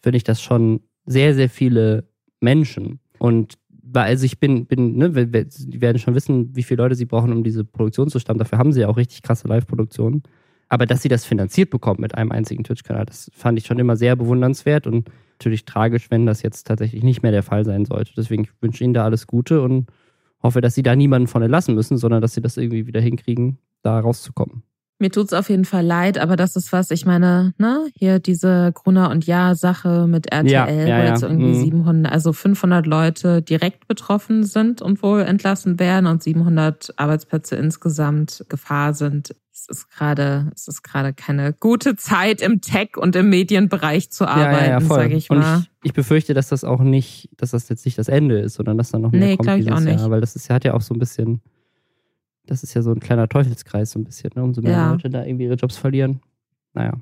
[0.00, 2.08] finde ich das schon sehr, sehr viele
[2.40, 3.00] Menschen.
[3.18, 3.54] Und
[3.92, 7.42] also ich bin, bin, ne, die werden schon wissen, wie viele Leute sie brauchen, um
[7.42, 8.38] diese Produktion zu stammen.
[8.38, 10.22] Dafür haben sie ja auch richtig krasse Live-Produktionen.
[10.68, 13.96] Aber dass sie das finanziert bekommen mit einem einzigen Twitch-Kanal, das fand ich schon immer
[13.96, 18.12] sehr bewundernswert und natürlich tragisch, wenn das jetzt tatsächlich nicht mehr der Fall sein sollte.
[18.16, 19.86] Deswegen wünsche ich Ihnen da alles Gute und
[20.42, 23.58] hoffe, dass sie da niemanden von entlassen müssen, sondern dass sie das irgendwie wieder hinkriegen,
[23.82, 24.62] da rauszukommen.
[24.98, 28.72] Mir tut's auf jeden Fall leid, aber das ist was, ich meine, ne, hier diese
[28.72, 31.64] Gruner und Ja Sache mit RTL, ja, ja, wo jetzt irgendwie mhm.
[31.64, 38.46] 700, also 500 Leute direkt betroffen sind und wohl entlassen werden und 700 Arbeitsplätze insgesamt
[38.48, 39.36] Gefahr sind
[39.68, 44.26] es ist gerade, es ist gerade keine gute Zeit im Tech und im Medienbereich zu
[44.26, 45.36] arbeiten, ja, ja, ja, sage ich mal.
[45.36, 48.54] Und ich, ich, befürchte, dass das auch nicht, dass das jetzt nicht das Ende ist,
[48.54, 50.00] sondern dass da noch mehr nee, kommt dieses ich auch nicht.
[50.00, 51.40] Jahr, weil das ist, hat ja auch so ein bisschen,
[52.46, 54.44] das ist ja so ein kleiner Teufelskreis so ein bisschen, ne?
[54.44, 54.92] umso mehr ja.
[54.92, 56.20] Leute da irgendwie ihre Jobs verlieren.
[56.72, 56.94] Naja.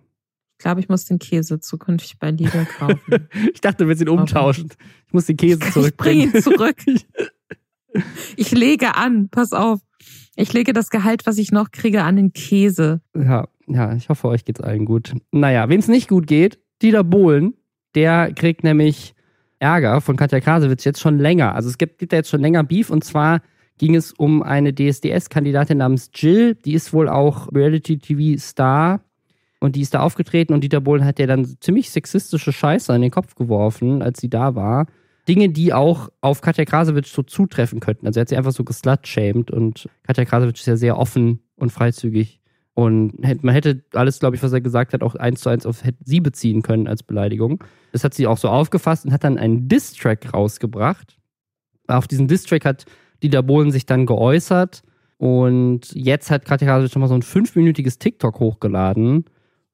[0.53, 3.29] Ich glaube, ich muss den Käse zukünftig bei Lidl kaufen.
[3.53, 4.71] ich dachte, du willst ihn umtauschen.
[5.07, 6.33] Ich muss den Käse zurückbringen.
[6.33, 6.77] Ich bring ihn zurück.
[8.37, 9.81] ich lege an, pass auf.
[10.37, 13.01] Ich lege das Gehalt, was ich noch kriege, an den Käse.
[13.15, 15.15] Ja, ja, ich hoffe, euch geht's allen gut.
[15.31, 17.55] Naja, wem es nicht gut geht, Dieter Bohlen,
[17.95, 19.15] der kriegt nämlich
[19.59, 21.55] Ärger von Katja Krasowitz jetzt schon länger.
[21.55, 23.41] Also es gibt, gibt da jetzt schon länger Beef und zwar
[23.79, 26.55] ging es um eine DSDS-Kandidatin namens Jill.
[26.55, 29.01] Die ist wohl auch Reality-TV-Star
[29.61, 33.03] und die ist da aufgetreten und Dieter Bohlen hat ihr dann ziemlich sexistische Scheiße an
[33.03, 34.87] den Kopf geworfen, als sie da war.
[35.29, 38.07] Dinge, die auch auf Katja Krasowitsch so zutreffen könnten.
[38.07, 41.71] Also er hat sie einfach so geslut-shamed und Katja Krasowitsch ist ja sehr offen und
[41.71, 42.41] freizügig.
[42.75, 45.83] Und man hätte alles, glaube ich, was er gesagt hat, auch eins zu eins auf
[46.05, 47.63] sie beziehen können als Beleidigung.
[47.93, 51.17] Das hat sie auch so aufgefasst und hat dann einen Diss-Track rausgebracht.
[51.87, 52.85] Auf diesen Diss-Track hat
[53.23, 54.83] Dieter Bohlen sich dann geäußert.
[55.19, 59.27] Und jetzt hat Katja Krasowitsch nochmal so ein fünfminütiges TikTok hochgeladen,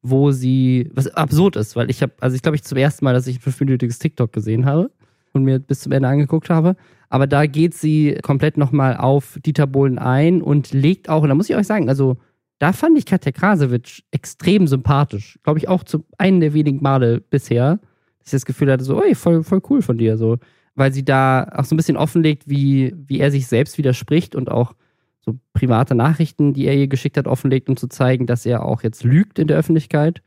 [0.03, 3.15] wo sie, was absurd ist, weil ich habe, also ich glaube, ich zum ersten Mal,
[3.15, 4.91] dass ich ein fünfminütiges TikTok gesehen habe
[5.33, 6.77] und mir bis zum Ende angeguckt habe.
[7.09, 11.35] Aber da geht sie komplett nochmal auf Dieter Bohlen ein und legt auch, und da
[11.35, 12.17] muss ich euch sagen, also
[12.59, 15.39] da fand ich Katja Krasowitsch extrem sympathisch.
[15.43, 17.81] Glaube ich auch zu einem der wenigen Male bisher,
[18.19, 20.39] dass ich das Gefühl hatte, so, ey, voll, voll cool von dir, so.
[20.75, 24.51] Weil sie da auch so ein bisschen offenlegt, wie, wie er sich selbst widerspricht und
[24.51, 24.75] auch
[25.21, 28.83] so private Nachrichten, die er ihr geschickt hat, offenlegt, um zu zeigen, dass er auch
[28.83, 30.23] jetzt lügt in der Öffentlichkeit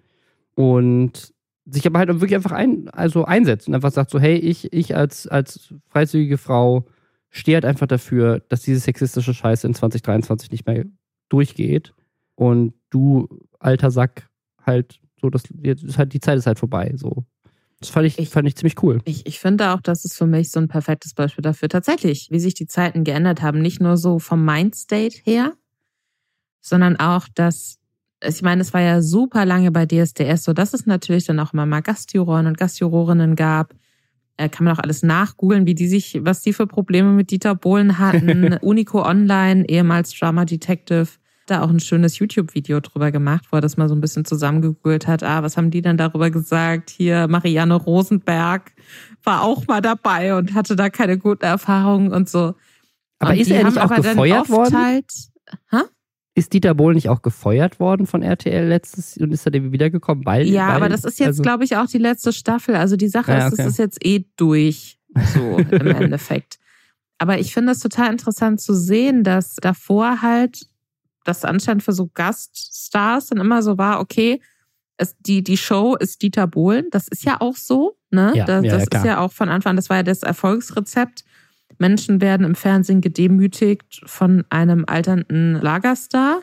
[0.56, 1.34] und
[1.66, 4.96] sich aber halt wirklich einfach ein, also einsetzt und einfach sagt so, hey, ich, ich
[4.96, 6.86] als, als freizügige Frau
[7.30, 10.86] stehe halt einfach dafür, dass diese sexistische Scheiße in 2023 nicht mehr
[11.30, 11.94] durchgeht
[12.36, 13.28] und du,
[13.60, 14.30] alter Sack,
[14.66, 17.26] halt so, das, jetzt ist halt, die Zeit ist halt vorbei, so.
[17.80, 19.00] Das fand ich, ich, fand ich ziemlich cool.
[19.04, 21.68] Ich, ich finde auch, das ist für mich so ein perfektes Beispiel dafür.
[21.68, 23.62] Tatsächlich, wie sich die Zeiten geändert haben.
[23.62, 25.54] Nicht nur so vom Mindstate her,
[26.62, 27.80] sondern auch, dass,
[28.28, 31.54] ich meine, es war ja super lange bei DSDS so, dass es natürlich dann auch
[31.54, 33.74] immer mal Gastjuroren und Gastjurorinnen gab.
[34.38, 37.56] Äh, kann man auch alles nachgoogeln, wie die sich, was die für Probleme mit Dieter
[37.56, 38.54] Bohlen hatten.
[38.62, 41.08] Unico Online, ehemals Drama Detective
[41.46, 45.08] da auch ein schönes YouTube-Video drüber gemacht, wo er das mal so ein bisschen zusammengegoogelt
[45.08, 45.24] hat.
[45.24, 46.90] Ah, was haben die denn darüber gesagt?
[46.90, 48.72] Hier, Marianne Rosenberg
[49.24, 52.56] war auch mal dabei und hatte da keine guten Erfahrungen und so.
[53.20, 54.78] Aber und ist er nicht auch gefeuert worden?
[54.78, 55.12] Halt,
[55.72, 55.84] ha?
[56.36, 60.26] Ist Dieter Bohlen nicht auch gefeuert worden von RTL letztes und ist er dem wiedergekommen?
[60.26, 62.76] Weil, ja, weil, aber das ist jetzt, also, glaube ich, auch die letzte Staffel.
[62.76, 63.64] Also die Sache ja, ist, okay.
[63.64, 65.00] das ist jetzt eh durch,
[65.34, 66.58] so im Endeffekt.
[67.20, 70.68] Aber ich finde es total interessant zu sehen, dass davor halt
[71.24, 74.42] das anscheinend für so Gaststars dann immer so war, okay,
[74.98, 78.34] es, die, die Show ist Dieter Bohlen, das ist ja auch so, ne?
[78.36, 81.24] Ja, das, ja, das ist ja auch von Anfang, das war ja das Erfolgsrezept.
[81.78, 86.42] Menschen werden im Fernsehen gedemütigt von einem alternden Lagerstar.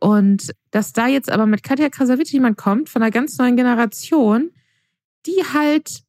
[0.00, 4.50] Und dass da jetzt aber mit Katja Krasavici jemand kommt von einer ganz neuen Generation,
[5.26, 6.02] die halt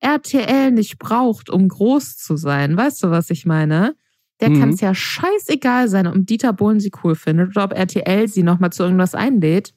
[0.00, 2.76] RTL nicht braucht, um groß zu sein.
[2.76, 3.96] Weißt du, was ich meine?
[4.40, 4.60] Der mhm.
[4.60, 8.42] kann es ja scheißegal sein, ob Dieter Bohlen sie cool findet oder ob RTL sie
[8.42, 9.72] nochmal zu irgendwas einlädt.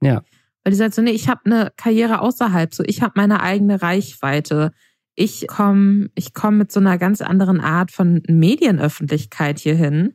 [0.00, 0.22] Ja.
[0.62, 3.82] Weil die sagt so, nee, ich habe eine Karriere außerhalb, so ich habe meine eigene
[3.82, 4.72] Reichweite.
[5.14, 10.14] Ich komme ich komm mit so einer ganz anderen Art von Medienöffentlichkeit hier hin,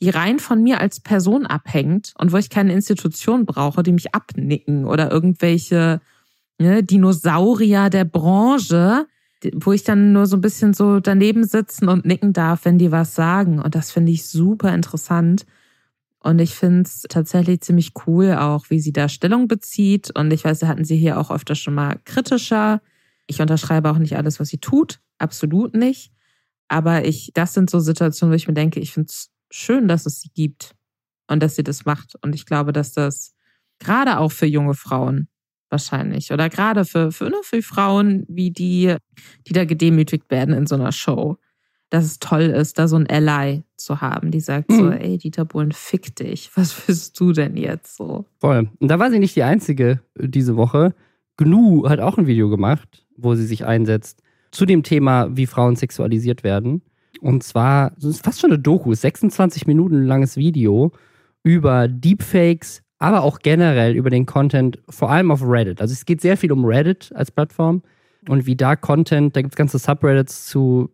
[0.00, 4.14] die rein von mir als Person abhängt und wo ich keine Institution brauche, die mich
[4.14, 6.00] abnicken oder irgendwelche
[6.58, 9.06] ne, Dinosaurier der Branche,
[9.54, 12.92] wo ich dann nur so ein bisschen so daneben sitzen und nicken darf, wenn die
[12.92, 13.60] was sagen.
[13.60, 15.46] Und das finde ich super interessant.
[16.22, 20.10] Und ich finde es tatsächlich ziemlich cool auch, wie sie da Stellung bezieht.
[20.14, 22.82] Und ich weiß, da hatten sie hier auch öfter schon mal kritischer.
[23.30, 24.98] Ich unterschreibe auch nicht alles, was sie tut.
[25.18, 26.12] Absolut nicht.
[26.66, 30.04] Aber ich, das sind so Situationen, wo ich mir denke, ich finde es schön, dass
[30.04, 30.74] es sie gibt
[31.28, 32.14] und dass sie das macht.
[32.22, 33.36] Und ich glaube, dass das
[33.78, 35.28] gerade auch für junge Frauen
[35.68, 36.32] wahrscheinlich.
[36.32, 38.96] Oder gerade für, für, ne, für Frauen wie die,
[39.46, 41.38] die da gedemütigt werden in so einer Show.
[41.88, 44.76] Dass es toll ist, da so ein Ally zu haben, die sagt mhm.
[44.76, 46.50] so, ey, Dieter Bohlen, fick dich.
[46.56, 48.26] Was willst du denn jetzt so?
[48.40, 48.70] Voll.
[48.80, 50.96] Und da war sie nicht die Einzige diese Woche.
[51.36, 55.76] Gnu hat auch ein Video gemacht, wo sie sich einsetzt zu dem Thema, wie Frauen
[55.76, 56.82] sexualisiert werden.
[57.20, 60.92] Und zwar, das ist fast schon eine Doku, 26 Minuten langes Video
[61.42, 65.80] über Deepfakes, aber auch generell über den Content, vor allem auf Reddit.
[65.80, 67.82] Also es geht sehr viel um Reddit als Plattform
[68.28, 70.90] und wie da Content, da gibt es ganze Subreddits zu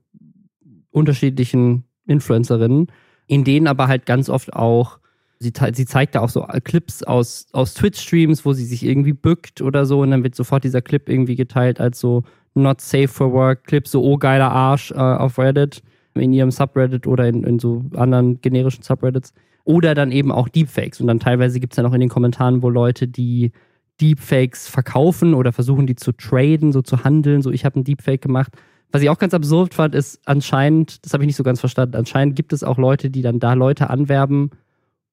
[0.90, 2.86] unterschiedlichen Influencerinnen,
[3.26, 5.00] in denen aber halt ganz oft auch,
[5.38, 9.60] sie, sie zeigt da auch so Clips aus, aus Twitch-Streams, wo sie sich irgendwie bückt
[9.60, 12.22] oder so und dann wird sofort dieser Clip irgendwie geteilt als so
[12.54, 15.82] Not Safe for Work Clip, so oh geiler Arsch äh, auf Reddit,
[16.14, 19.34] in ihrem Subreddit oder in, in so anderen generischen Subreddits.
[19.64, 21.00] Oder dann eben auch Deepfakes.
[21.00, 23.52] Und dann teilweise gibt es dann auch in den Kommentaren, wo Leute, die
[24.00, 28.22] Deepfakes verkaufen oder versuchen, die zu traden, so zu handeln, so ich habe einen Deepfake
[28.22, 28.52] gemacht.
[28.92, 31.96] Was ich auch ganz absurd fand, ist anscheinend, das habe ich nicht so ganz verstanden,
[31.96, 34.50] anscheinend gibt es auch Leute, die dann da Leute anwerben,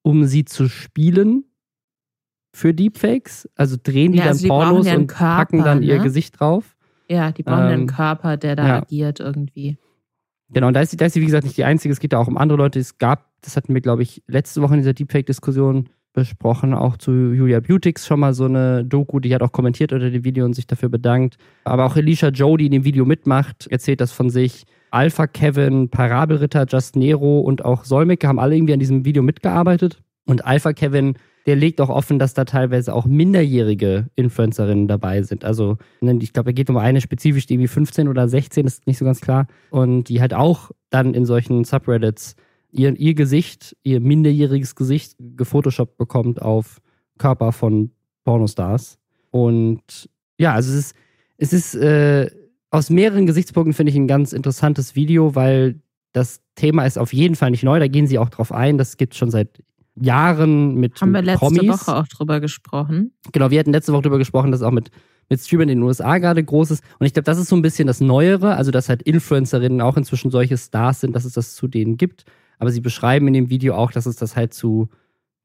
[0.04, 1.44] um sie zu spielen
[2.52, 3.48] für Deepfakes.
[3.56, 5.86] Also drehen die ja, also dann die Pornos und Körper, packen dann ne?
[5.86, 6.76] ihr Gesicht drauf.
[7.08, 8.76] Ja, die brauchen ähm, einen Körper, der da ja.
[8.82, 9.78] agiert irgendwie.
[10.50, 11.92] Genau, und da ist, sie, da ist sie, wie gesagt, nicht die Einzige.
[11.92, 12.78] Es geht da auch um andere Leute.
[12.78, 17.10] Es gab, das hatten wir, glaube ich, letzte Woche in dieser Deepfake-Diskussion besprochen, auch zu
[17.10, 20.54] Julia Beautix schon mal so eine Doku, die hat auch kommentiert unter dem Video und
[20.54, 21.38] sich dafür bedankt.
[21.64, 24.64] Aber auch Alicia Joe, die in dem Video mitmacht, erzählt das von sich.
[24.94, 30.02] Alpha Kevin, Parabelritter, Just Nero und auch Solmecke haben alle irgendwie an diesem Video mitgearbeitet.
[30.24, 31.14] Und Alpha Kevin
[31.46, 35.44] der legt auch offen, dass da teilweise auch minderjährige Influencerinnen dabei sind.
[35.44, 38.86] Also ne, ich glaube, er geht um eine spezifisch, die irgendwie 15 oder 16, ist
[38.86, 39.46] nicht so ganz klar.
[39.70, 42.36] Und die halt auch dann in solchen Subreddits
[42.70, 46.80] ihr, ihr Gesicht, ihr minderjähriges Gesicht gefotoshoppt bekommt auf
[47.18, 47.90] Körper von
[48.24, 48.98] Pornostars.
[49.30, 50.96] Und ja, also es ist,
[51.36, 52.30] es ist äh,
[52.74, 55.80] aus mehreren Gesichtspunkten finde ich ein ganz interessantes Video, weil
[56.12, 57.78] das Thema ist auf jeden Fall nicht neu.
[57.78, 58.78] Da gehen sie auch drauf ein.
[58.78, 59.62] Das gibt es schon seit
[59.96, 61.68] Jahren mit Haben wir letzte Promis.
[61.68, 63.12] Woche auch drüber gesprochen.
[63.32, 64.90] Genau, wir hatten letzte Woche drüber gesprochen, dass auch mit,
[65.28, 66.84] mit Streamern in den USA gerade groß ist.
[66.98, 69.96] Und ich glaube, das ist so ein bisschen das Neuere, also dass halt Influencerinnen auch
[69.96, 72.24] inzwischen solche Stars sind, dass es das zu denen gibt.
[72.58, 74.88] Aber sie beschreiben in dem Video auch, dass es das halt zu,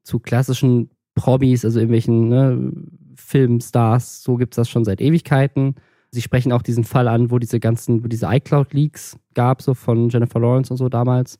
[0.02, 2.72] zu klassischen Promis, also irgendwelchen ne,
[3.16, 5.74] Filmstars, so gibt es das schon seit Ewigkeiten.
[6.10, 10.08] Sie sprechen auch diesen Fall an, wo diese ganzen, wo diese iCloud-Leaks gab, so von
[10.08, 11.38] Jennifer Lawrence und so damals.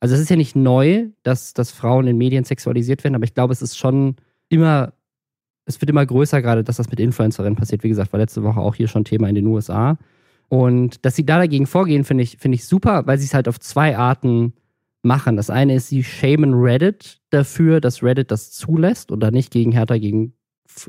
[0.00, 3.34] Also es ist ja nicht neu, dass, dass Frauen in Medien sexualisiert werden, aber ich
[3.34, 4.16] glaube, es ist schon
[4.48, 4.92] immer,
[5.64, 7.82] es wird immer größer gerade, dass das mit Influencerinnen passiert.
[7.84, 9.98] Wie gesagt, war letzte Woche auch hier schon Thema in den USA.
[10.48, 13.48] Und dass sie da dagegen vorgehen, finde ich, finde ich super, weil sie es halt
[13.48, 14.52] auf zwei Arten
[15.02, 15.36] machen.
[15.36, 19.98] Das eine ist, sie shamen Reddit dafür, dass Reddit das zulässt oder nicht gegen Hertha
[19.98, 20.34] gegen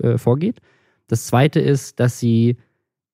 [0.01, 0.59] äh, vorgeht.
[1.07, 2.57] Das zweite ist, dass sie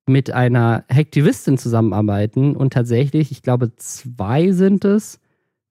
[0.10, 5.20] mit einer Hacktivistin zusammenarbeiten und tatsächlich, ich glaube, zwei sind es,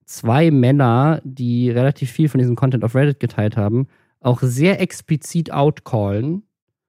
[0.05, 3.87] zwei Männer, die relativ viel von diesem Content auf Reddit geteilt haben,
[4.21, 6.43] auch sehr explizit outcallen.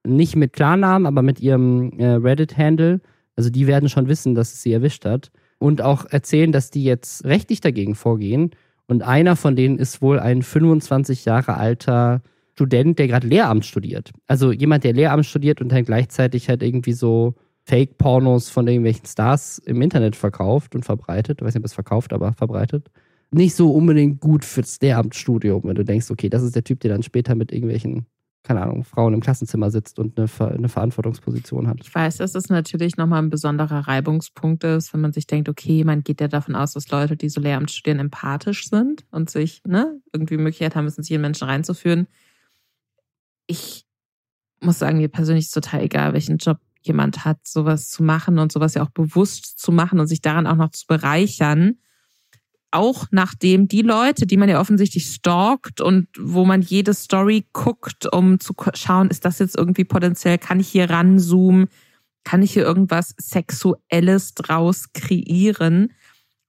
[0.05, 3.01] Nicht mit Klarnamen, aber mit ihrem äh, Reddit-Handle.
[3.35, 6.83] Also die werden schon wissen, dass es sie erwischt hat und auch erzählen, dass die
[6.83, 8.51] jetzt rechtlich dagegen vorgehen.
[8.87, 12.21] Und einer von denen ist wohl ein 25 Jahre alter
[12.61, 14.11] Student, der gerade Lehramt studiert.
[14.27, 17.33] Also jemand, der Lehramt studiert und dann gleichzeitig halt irgendwie so
[17.65, 21.39] Fake-Pornos von irgendwelchen Stars im Internet verkauft und verbreitet.
[21.41, 22.91] Ich weiß nicht, ob es verkauft, aber verbreitet.
[23.31, 26.91] Nicht so unbedingt gut fürs Lehramtsstudium, wenn du denkst, okay, das ist der Typ, der
[26.91, 28.05] dann später mit irgendwelchen
[28.43, 31.77] keine Ahnung, Frauen im Klassenzimmer sitzt und eine, Ver eine Verantwortungsposition hat.
[31.81, 35.83] Ich weiß, dass es natürlich nochmal ein besonderer Reibungspunkt ist, wenn man sich denkt, okay,
[35.83, 39.61] man geht ja davon aus, dass Leute, die so Lehramt studieren, empathisch sind und sich
[39.67, 42.07] ne, irgendwie Möglichkeit haben, es in jeden Menschen reinzuführen.
[43.47, 43.85] Ich
[44.59, 48.51] muss sagen, mir persönlich ist total egal, welchen Job jemand hat, sowas zu machen und
[48.51, 51.77] sowas ja auch bewusst zu machen und sich daran auch noch zu bereichern
[52.71, 58.11] auch nachdem die Leute, die man ja offensichtlich stalkt und wo man jede Story guckt,
[58.11, 61.67] um zu schauen, ist das jetzt irgendwie potenziell, kann ich hier ranzoomen,
[62.23, 65.91] kann ich hier irgendwas Sexuelles draus kreieren?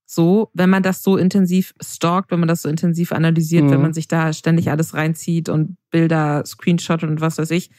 [0.06, 3.70] So, wenn man das so intensiv stalkt, wenn man das so intensiv analysiert, mhm.
[3.70, 7.70] wenn man sich da ständig alles reinzieht und Bilder, Screenshot und was weiß ich,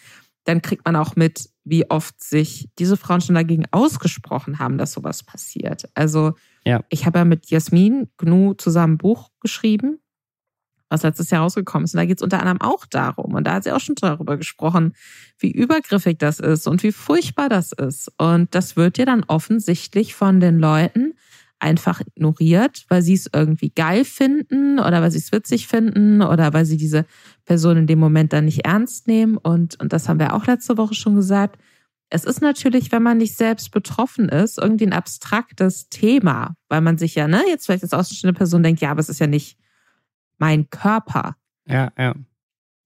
[0.46, 4.92] dann kriegt man auch mit, wie oft sich diese Frauen schon dagegen ausgesprochen haben, dass
[4.94, 5.90] sowas passiert.
[5.94, 6.34] Also
[6.66, 6.82] ja.
[6.90, 10.00] ich habe ja mit Jasmin Gnu zusammen ein Buch geschrieben,
[10.90, 11.94] was letztes Jahr rausgekommen ist.
[11.94, 13.34] Und da geht es unter anderem auch darum.
[13.34, 14.94] Und da hat sie auch schon darüber gesprochen,
[15.40, 18.12] wie übergriffig das ist und wie furchtbar das ist.
[18.18, 21.14] Und das wird ja dann offensichtlich von den Leuten
[21.64, 26.54] einfach ignoriert, weil sie es irgendwie geil finden oder weil sie es witzig finden oder
[26.54, 27.06] weil sie diese
[27.46, 29.38] Person in dem Moment dann nicht ernst nehmen.
[29.38, 31.58] Und, und das haben wir auch letzte Woche schon gesagt.
[32.10, 36.98] Es ist natürlich, wenn man nicht selbst betroffen ist, irgendwie ein abstraktes Thema, weil man
[36.98, 39.58] sich ja, ne, jetzt vielleicht als außenstehende Person denkt, ja, aber es ist ja nicht
[40.38, 41.38] mein Körper.
[41.66, 42.14] Ja, ja.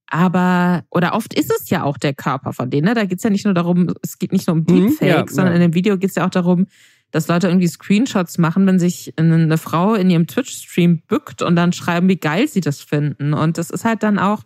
[0.10, 2.86] Aber, oder oft ist es ja auch der Körper von denen.
[2.86, 2.94] Ne?
[2.94, 5.26] Da geht es ja nicht nur darum, es geht nicht nur um Deepfake, mhm, ja,
[5.28, 5.56] sondern ja.
[5.56, 6.68] in dem Video geht es ja auch darum,
[7.12, 11.74] dass Leute irgendwie Screenshots machen, wenn sich eine Frau in ihrem Twitch-Stream bückt und dann
[11.74, 13.34] schreiben, wie geil sie das finden.
[13.34, 14.44] Und das ist halt dann auch,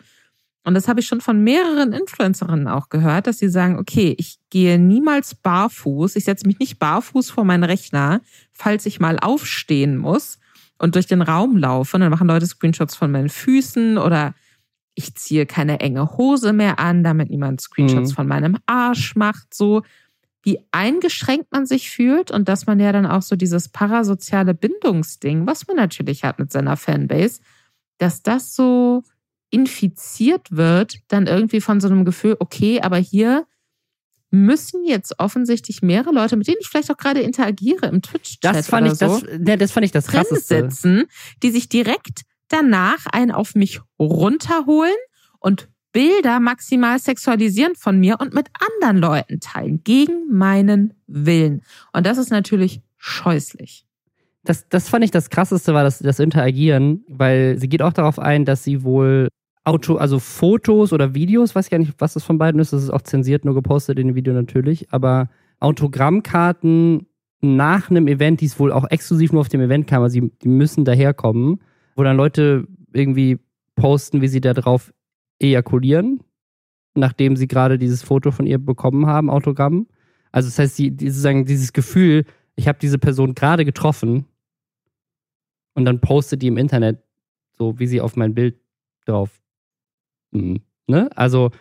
[0.64, 4.38] und das habe ich schon von mehreren Influencerinnen auch gehört, dass sie sagen, okay, ich
[4.52, 8.22] gehe niemals barfuß, ich setze mich nicht barfuß vor meinen Rechner,
[8.54, 10.38] falls ich mal aufstehen muss
[10.78, 11.98] und durch den Raum laufe.
[11.98, 14.36] Und dann machen Leute Screenshots von meinen Füßen oder
[14.94, 18.16] ich ziehe keine enge Hose mehr an, damit niemand Screenshots mhm.
[18.16, 19.54] von meinem Arsch macht.
[19.54, 19.82] So,
[20.44, 25.46] wie eingeschränkt man sich fühlt und dass man ja dann auch so dieses parasoziale Bindungsding,
[25.46, 27.42] was man natürlich hat mit seiner Fanbase,
[28.00, 29.04] dass das so
[29.52, 33.46] infiziert wird, dann irgendwie von so einem Gefühl, okay, aber hier
[34.32, 38.68] müssen jetzt offensichtlich mehrere Leute, mit denen ich vielleicht auch gerade interagiere im Twitch-Chat das
[38.68, 40.70] fand ich so, das, ne, das fand ich das krasseste.
[40.70, 41.04] sitzen,
[41.44, 44.96] die sich direkt danach einen auf mich runterholen
[45.40, 48.48] und Bilder maximal sexualisieren von mir und mit
[48.80, 51.62] anderen Leuten teilen, gegen meinen Willen.
[51.94, 53.86] Und das ist natürlich scheußlich.
[54.44, 58.18] Das, das fand ich das Krasseste, war das, das Interagieren, weil sie geht auch darauf
[58.18, 59.28] ein, dass sie wohl
[59.64, 62.82] Auto, also Fotos oder Videos, weiß ich gar nicht, was das von beiden ist, das
[62.82, 65.30] ist auch zensiert, nur gepostet in dem Video natürlich, aber
[65.60, 67.06] Autogrammkarten
[67.42, 70.32] nach einem Event, die es wohl auch exklusiv nur auf dem Event kam, also die,
[70.42, 71.62] die müssen daherkommen,
[71.96, 73.40] wo dann Leute irgendwie
[73.76, 74.92] posten, wie sie da drauf
[75.42, 76.22] ejakulieren,
[76.96, 79.88] nachdem sie gerade dieses Foto von ihr bekommen haben, Autogramm.
[80.32, 82.26] Also das heißt, sie, sozusagen dieses Gefühl,
[82.56, 84.26] ich habe diese Person gerade getroffen
[85.74, 87.02] und dann postet die im Internet
[87.58, 88.60] so, wie sie auf mein Bild
[89.06, 89.42] drauf.
[90.32, 90.62] Mhm.
[90.88, 91.10] Ne?
[91.16, 91.52] Also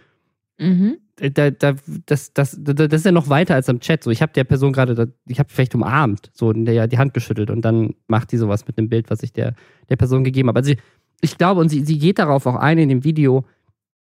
[0.61, 0.99] Mhm.
[1.17, 1.75] Da, da,
[2.07, 4.05] das, das, das ist ja noch weiter als am Chat.
[4.05, 7.51] So, ich habe der Person gerade, ich habe vielleicht umarmt, so der, die Hand geschüttelt
[7.51, 9.55] und dann macht die sowas mit dem Bild, was ich der,
[9.91, 10.61] der Person gegeben habe.
[10.61, 10.79] Also ich,
[11.21, 13.45] ich glaube, und sie, sie geht darauf auch ein in dem Video,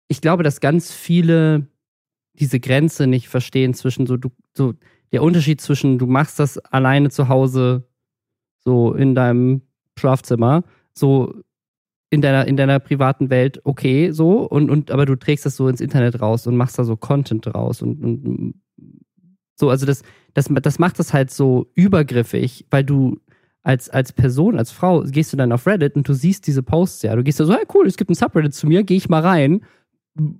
[0.08, 1.66] ich glaube, dass ganz viele
[2.34, 4.74] diese Grenze nicht verstehen zwischen so, du, so
[5.12, 7.88] der Unterschied zwischen, du machst das alleine zu Hause,
[8.58, 9.62] so in deinem
[9.98, 11.34] Schlafzimmer, so
[12.10, 15.68] in deiner, in deiner privaten Welt, okay, so, und, und aber du trägst das so
[15.68, 18.54] ins Internet raus und machst da so Content raus und, und
[19.58, 20.02] so, also das,
[20.34, 23.18] das, das macht das halt so übergriffig, weil du
[23.62, 27.02] als, als Person, als Frau, gehst du dann auf Reddit und du siehst diese Posts
[27.02, 27.16] ja.
[27.16, 29.22] Du gehst da so, hey, cool, es gibt ein Subreddit zu mir, gehe ich mal
[29.22, 29.64] rein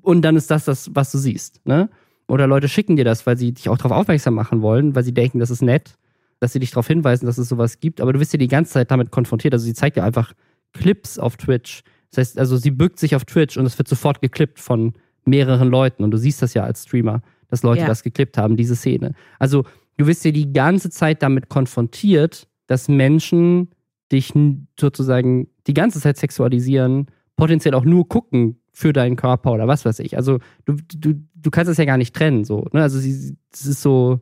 [0.03, 1.61] und dann ist das das, was du siehst.
[1.67, 1.89] Ne?
[2.29, 5.15] Oder Leute schicken dir das, weil sie dich auch darauf aufmerksam machen wollen, weil sie
[5.15, 5.97] denken, das ist nett,
[6.41, 8.01] dass sie dich darauf hinweisen, dass es sowas gibt.
[8.01, 9.55] Aber du wirst ja die ganze Zeit damit konfrontiert.
[9.55, 10.33] Also sie zeigt dir einfach
[10.73, 11.83] Clips auf Twitch.
[12.11, 15.69] Das heißt, also sie bückt sich auf Twitch und es wird sofort geklippt von mehreren
[15.69, 16.05] Leuten.
[16.05, 17.87] Und du siehst das ja als Streamer, dass Leute ja.
[17.87, 19.13] das geklippt haben, diese Szene.
[19.39, 19.65] Also
[19.97, 23.71] du wirst ja die ganze Zeit damit konfrontiert, dass Menschen
[24.13, 24.33] dich
[24.79, 27.07] sozusagen die ganze Zeit sexualisieren,
[27.37, 30.19] potenziell auch nur gucken für deinen Körper oder was weiß ich.
[30.19, 32.45] Also du, du, du kannst es ja gar nicht trennen.
[32.45, 32.83] So, ne?
[32.83, 34.21] Also es ist so,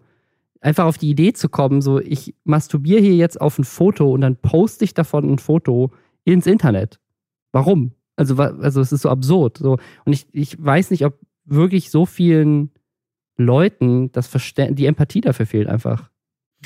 [0.60, 4.20] einfach auf die Idee zu kommen, so ich masturbiere hier jetzt auf ein Foto und
[4.20, 5.90] dann poste ich davon ein Foto
[6.22, 7.00] ins Internet.
[7.50, 7.94] Warum?
[8.14, 9.58] Also, also es ist so absurd.
[9.58, 9.76] So.
[10.04, 12.70] Und ich, ich weiß nicht, ob wirklich so vielen
[13.36, 16.10] Leuten das Verständ die Empathie dafür fehlt einfach.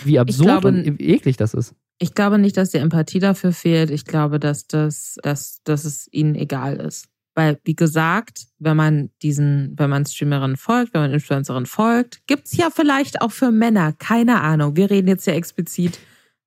[0.05, 1.74] Wie absurd glaube, und eklig das ist.
[1.99, 3.91] Ich glaube nicht, dass die Empathie dafür fehlt.
[3.91, 7.09] Ich glaube, dass, das, dass, dass es ihnen egal ist.
[7.39, 12.57] Weil, wie gesagt, wenn man diesen, wenn man Streamerin folgt, wenn man Influencerin folgt, gibt's
[12.57, 14.74] ja vielleicht auch für Männer, keine Ahnung.
[14.74, 16.01] Wir reden jetzt ja explizit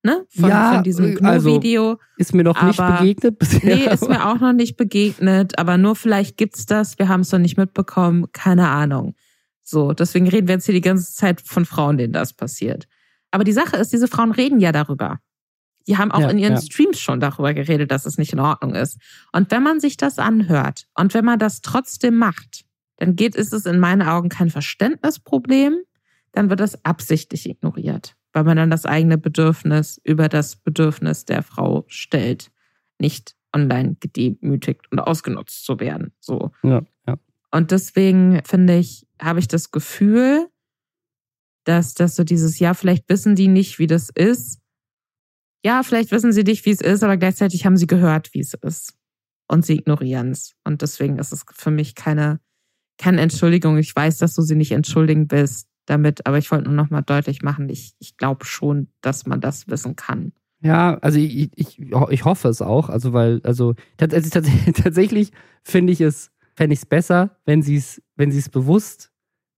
[0.04, 0.26] ne?
[0.38, 1.92] Von, ja, von diesem GNU-Video.
[1.92, 3.76] Also ist mir noch aber, nicht begegnet bisher.
[3.78, 7.32] Nee, ist mir auch noch nicht begegnet, aber nur vielleicht gibt's das, wir haben es
[7.32, 9.16] noch nicht mitbekommen, keine Ahnung.
[9.64, 12.89] So, deswegen reden wir jetzt hier die ganze Zeit von Frauen, denen das passiert.
[13.32, 15.20] Aber die Sache ist, diese Frauen reden ja darüber.
[15.88, 16.62] Die haben auch ja, in ihren ja.
[16.62, 19.00] Streams schon darüber geredet, dass es nicht in Ordnung ist.
[19.32, 22.66] Und wenn man sich das anhört und wenn man das trotzdem macht,
[22.98, 25.78] dann geht, ist es in meinen Augen kein Verständnisproblem,
[26.34, 31.44] dann wird das absichtlich ignoriert, weil man dann das eigene Bedürfnis über das Bedürfnis der
[31.44, 32.52] Frau stellt,
[33.00, 36.14] nicht online gedemütigt und ausgenutzt zu werden.
[36.20, 36.52] So.
[36.64, 37.18] Ja, ja.
[37.52, 40.48] Und deswegen finde ich, habe ich das Gefühl,
[41.64, 44.61] dass, dass so dieses, ja, vielleicht wissen die nicht, wie das ist.
[45.64, 48.53] Ja, vielleicht wissen sie nicht, wie es ist, aber gleichzeitig haben sie gehört, wie es
[48.53, 48.95] ist.
[49.47, 50.55] Und sie ignorieren es.
[50.64, 52.39] Und deswegen ist es für mich keine,
[52.97, 53.78] keine Entschuldigung.
[53.78, 57.41] Ich weiß, dass du sie nicht entschuldigen willst damit, aber ich wollte nur nochmal deutlich
[57.41, 60.32] machen, ich, ich glaube schon, dass man das wissen kann.
[60.64, 62.89] Ja, also ich, ich, ich hoffe es auch.
[62.89, 64.41] Also, weil, also, also
[64.74, 65.32] tatsächlich
[65.64, 69.12] finde ich es, fände ich es besser, wenn sie es, wenn sie es bewusst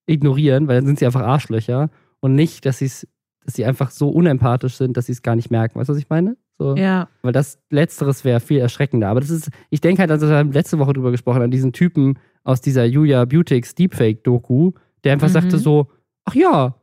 [0.05, 1.89] ignorieren, weil dann sind sie einfach Arschlöcher
[2.19, 3.07] und nicht, dass sie es,
[3.45, 5.79] dass sie einfach so unempathisch sind, dass sie es gar nicht merken.
[5.79, 6.37] Weißt du, was ich meine?
[6.57, 6.75] So.
[6.75, 7.09] Ja.
[7.21, 9.09] Weil das Letzteres wäre viel erschreckender.
[9.09, 11.73] Aber das ist, ich denke halt, also wir haben letzte Woche drüber gesprochen, an diesen
[11.73, 14.71] Typen aus dieser Julia Beautix Deepfake-Doku,
[15.03, 15.33] der einfach mhm.
[15.33, 15.87] sagte so,
[16.25, 16.75] ach ja,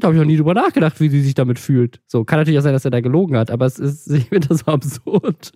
[0.00, 2.00] da habe ich noch nie drüber nachgedacht, wie sie sich damit fühlt.
[2.06, 4.48] So, kann natürlich auch sein, dass er da gelogen hat, aber es ist, ich finde
[4.48, 5.52] das so absurd.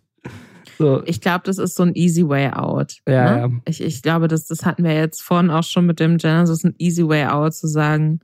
[0.79, 1.03] So.
[1.05, 2.97] Ich glaube, das ist so ein easy way out.
[3.07, 3.41] Ja, ne?
[3.41, 3.61] ja.
[3.67, 6.75] Ich, ich glaube, das, das hatten wir jetzt vorhin auch schon mit dem Genesis, ein
[6.79, 8.21] easy way out zu sagen,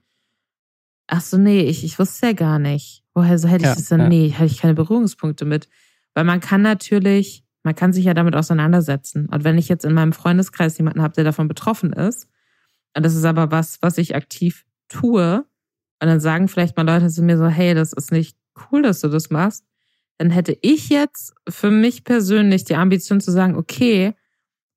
[1.06, 3.04] ach so, nee, ich, ich wusste ja gar nicht.
[3.14, 4.00] Woher so hätte ich ja, das denn?
[4.00, 4.08] Ja.
[4.08, 5.68] Nee, hätte ich keine Berührungspunkte mit.
[6.14, 9.26] Weil man kann natürlich, man kann sich ja damit auseinandersetzen.
[9.26, 12.28] Und wenn ich jetzt in meinem Freundeskreis jemanden habe, der davon betroffen ist,
[12.96, 15.44] und das ist aber was, was ich aktiv tue,
[16.00, 18.36] und dann sagen vielleicht mal Leute zu mir so, hey, das ist nicht
[18.70, 19.64] cool, dass du das machst,
[20.18, 24.14] dann hätte ich jetzt für mich persönlich die Ambition zu sagen, okay,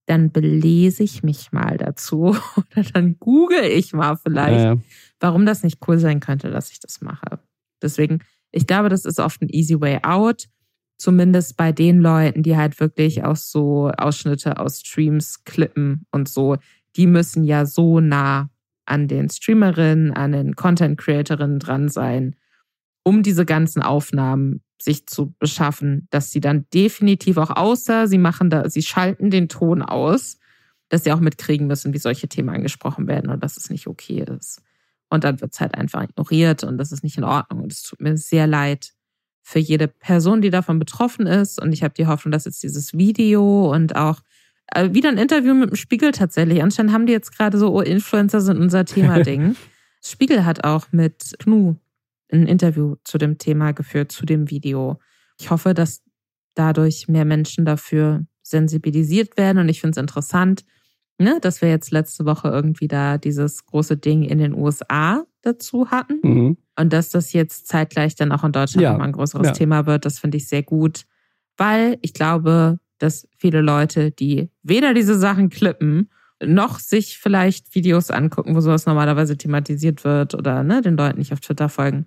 [0.05, 4.79] dann belese ich mich mal dazu oder dann google ich mal vielleicht, ja, ja.
[5.19, 7.39] Warum das nicht cool sein könnte, dass ich das mache.
[7.81, 8.19] Deswegen,
[8.51, 10.47] ich glaube, das ist oft ein easy way out,
[10.97, 16.57] zumindest bei den Leuten, die halt wirklich auch so Ausschnitte aus Streams klippen und so,
[16.95, 18.49] die müssen ja so nah
[18.85, 22.35] an den Streamerinnen, an den Content Creatorinnen dran sein,
[23.03, 28.49] um diese ganzen Aufnahmen sich zu beschaffen, dass sie dann definitiv auch außer sie machen
[28.49, 30.37] da, sie schalten den Ton aus,
[30.89, 34.25] dass sie auch mitkriegen müssen, wie solche Themen angesprochen werden und dass es nicht okay
[34.37, 34.61] ist.
[35.09, 37.63] Und dann wird es halt einfach ignoriert und das ist nicht in Ordnung.
[37.63, 38.93] Und es tut mir sehr leid
[39.41, 41.59] für jede Person, die davon betroffen ist.
[41.59, 44.21] Und ich habe die Hoffnung, dass jetzt dieses Video und auch
[44.67, 46.61] äh, wieder ein Interview mit dem Spiegel tatsächlich.
[46.61, 49.55] Anscheinend haben die jetzt gerade so, oh, Influencer sind unser Thema-Ding.
[50.03, 51.75] Spiegel hat auch mit Knu
[52.31, 54.99] ein Interview zu dem Thema geführt, zu dem Video.
[55.39, 56.03] Ich hoffe, dass
[56.53, 60.63] dadurch mehr Menschen dafür sensibilisiert werden und ich finde es interessant,
[61.19, 65.91] ne, dass wir jetzt letzte Woche irgendwie da dieses große Ding in den USA dazu
[65.91, 66.19] hatten.
[66.23, 66.57] Mhm.
[66.77, 68.91] Und dass das jetzt zeitgleich dann auch in Deutschland ja.
[68.91, 69.53] nochmal ein größeres ja.
[69.53, 71.05] Thema wird, das finde ich sehr gut.
[71.57, 76.09] Weil ich glaube, dass viele Leute, die weder diese Sachen klippen,
[76.41, 81.33] noch sich vielleicht Videos angucken, wo sowas normalerweise thematisiert wird oder ne, den Leuten nicht
[81.33, 82.05] auf Twitter folgen,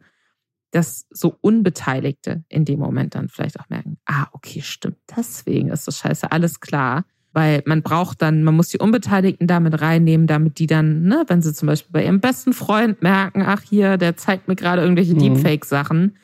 [0.71, 5.87] dass so Unbeteiligte in dem Moment dann vielleicht auch merken, ah, okay, stimmt, deswegen ist
[5.87, 7.05] das scheiße, alles klar.
[7.33, 11.41] Weil man braucht dann, man muss die Unbeteiligten damit reinnehmen, damit die dann, ne, wenn
[11.41, 15.15] sie zum Beispiel bei ihrem besten Freund merken, ach hier, der zeigt mir gerade irgendwelche
[15.15, 15.21] mhm.
[15.21, 16.17] Deepfake-Sachen,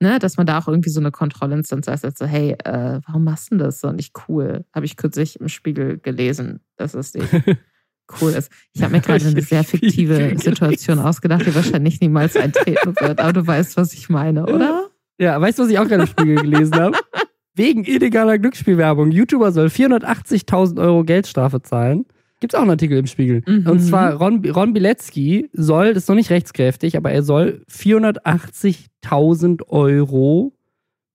[0.00, 3.52] ne, dass man da auch irgendwie so eine Kontrollinstanz heißt, also, hey, äh, warum machst
[3.52, 4.64] du das so nicht cool?
[4.74, 7.28] Habe ich kürzlich im Spiegel gelesen, dass es nicht
[8.20, 8.50] cool ist.
[8.72, 13.32] Ich habe mir gerade eine sehr fiktive Situation ausgedacht, die wahrscheinlich niemals eintreten wird, aber
[13.32, 14.88] du weißt, was ich meine, oder?
[15.18, 16.98] Ja, weißt du, was ich auch gerade im Spiegel gelesen habe?
[17.54, 19.10] Wegen illegaler Glücksspielwerbung.
[19.10, 22.06] YouTuber soll 480.000 Euro Geldstrafe zahlen.
[22.40, 23.42] Gibt es auch einen Artikel im Spiegel.
[23.46, 23.66] Mhm.
[23.66, 29.68] Und zwar Ron, Ron Bilecki soll, das ist noch nicht rechtskräftig, aber er soll 480.000
[29.68, 30.54] Euro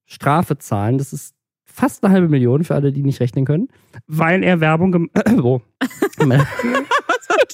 [0.06, 1.00] Strafe zahlen.
[1.00, 1.34] Das ist
[1.64, 3.70] fast eine halbe Million für alle, die nicht rechnen können,
[4.08, 5.64] weil er Werbung gemacht äh, wo?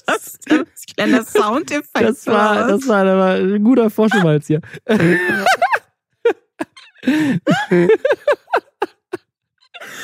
[0.05, 2.01] das, das kleiner Soundeffekt.
[2.01, 4.59] Das war, das war, das war ein guter Vorschub hier.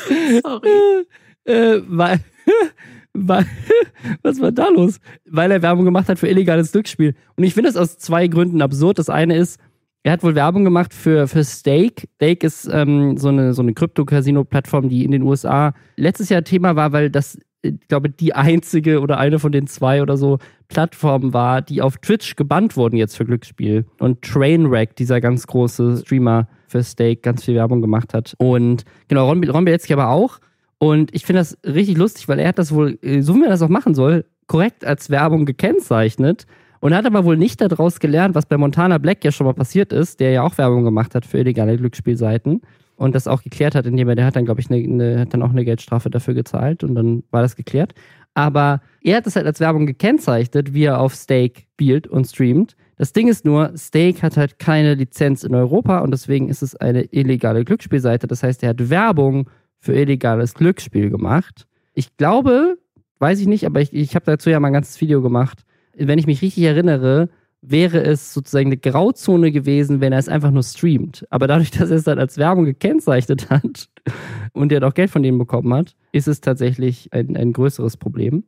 [0.43, 1.05] Sorry.
[1.45, 2.19] Äh, weil,
[3.13, 3.45] weil,
[4.21, 4.99] was war da los?
[5.29, 7.15] Weil er Werbung gemacht hat für illegales Glücksspiel.
[7.35, 8.99] Und ich finde das aus zwei Gründen absurd.
[8.99, 9.59] Das eine ist,
[10.03, 12.07] er hat wohl Werbung gemacht für, für Stake.
[12.15, 16.75] Stake ist ähm, so eine, so eine Krypto-Casino-Plattform, die in den USA letztes Jahr Thema
[16.75, 21.33] war, weil das, ich glaube, die einzige oder eine von den zwei oder so Plattformen
[21.33, 23.85] war, die auf Twitch gebannt wurden jetzt für Glücksspiel.
[23.99, 28.35] Und Trainwreck, dieser ganz große Streamer für Stake, ganz viel Werbung gemacht hat.
[28.37, 30.39] Und genau, Ron, Ron Bilecki aber auch.
[30.77, 33.49] Und ich finde das richtig lustig, weil er hat das wohl, äh, so wie man
[33.49, 36.45] das auch machen soll, korrekt als Werbung gekennzeichnet
[36.79, 39.53] und er hat aber wohl nicht daraus gelernt, was bei Montana Black ja schon mal
[39.53, 42.61] passiert ist, der ja auch Werbung gemacht hat für illegale Glücksspielseiten
[42.95, 45.33] und das auch geklärt hat, indem er, der hat dann, glaube ich, eine, eine, hat
[45.33, 47.93] dann auch eine Geldstrafe dafür gezahlt und dann war das geklärt.
[48.33, 52.75] Aber er hat das halt als Werbung gekennzeichnet, wie er auf Stake spielt und streamt.
[52.97, 56.75] Das Ding ist nur, Stake hat halt keine Lizenz in Europa und deswegen ist es
[56.75, 58.25] eine illegale Glücksspielseite.
[58.27, 61.67] Das heißt, er hat Werbung für illegales Glücksspiel gemacht.
[61.93, 62.79] Ich glaube,
[63.19, 65.63] weiß ich nicht, aber ich, ich habe dazu ja mal ein ganzes Video gemacht,
[65.95, 67.29] wenn ich mich richtig erinnere,
[67.61, 71.25] wäre es sozusagen eine Grauzone gewesen, wenn er es einfach nur streamt.
[71.29, 73.89] Aber dadurch, dass er es dann als Werbung gekennzeichnet hat
[74.53, 78.43] und er auch Geld von denen bekommen hat, ist es tatsächlich ein, ein größeres Problem.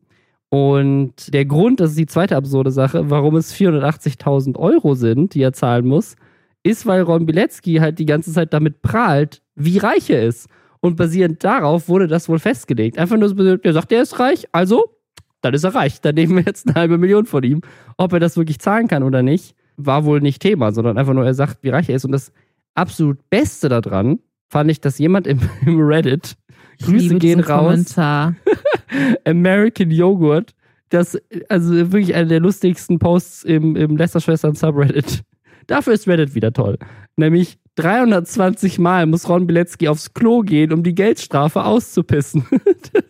[0.49, 5.41] Und der Grund, das ist die zweite absurde Sache, warum es 480.000 Euro sind, die
[5.43, 6.15] er zahlen muss,
[6.63, 10.49] ist, weil Ron Bilecki halt die ganze Zeit damit prahlt, wie reich er ist.
[10.81, 12.97] Und basierend darauf wurde das wohl festgelegt.
[12.97, 14.95] Einfach nur so, der sagt, er ist reich, also
[15.41, 16.01] dann ist er reich.
[16.01, 17.61] Dann nehmen wir jetzt eine halbe Million von ihm.
[17.97, 21.25] Ob er das wirklich zahlen kann oder nicht, war wohl nicht Thema, sondern einfach nur,
[21.25, 22.05] er sagt, wie reich er ist.
[22.05, 22.31] Und das
[22.75, 24.19] absolut Beste daran
[24.49, 26.35] fand ich, dass jemand im, im Reddit,
[26.81, 27.95] Grüße gehen raus,
[29.25, 30.53] American Yogurt,
[30.89, 31.17] das,
[31.49, 35.23] also wirklich einer der lustigsten Posts im, im Lester-Schwestern Subreddit.
[35.67, 36.79] Dafür ist Reddit wieder toll.
[37.15, 42.45] Nämlich 320 Mal muss Ron Bilecki aufs Klo gehen, um die Geldstrafe auszupissen.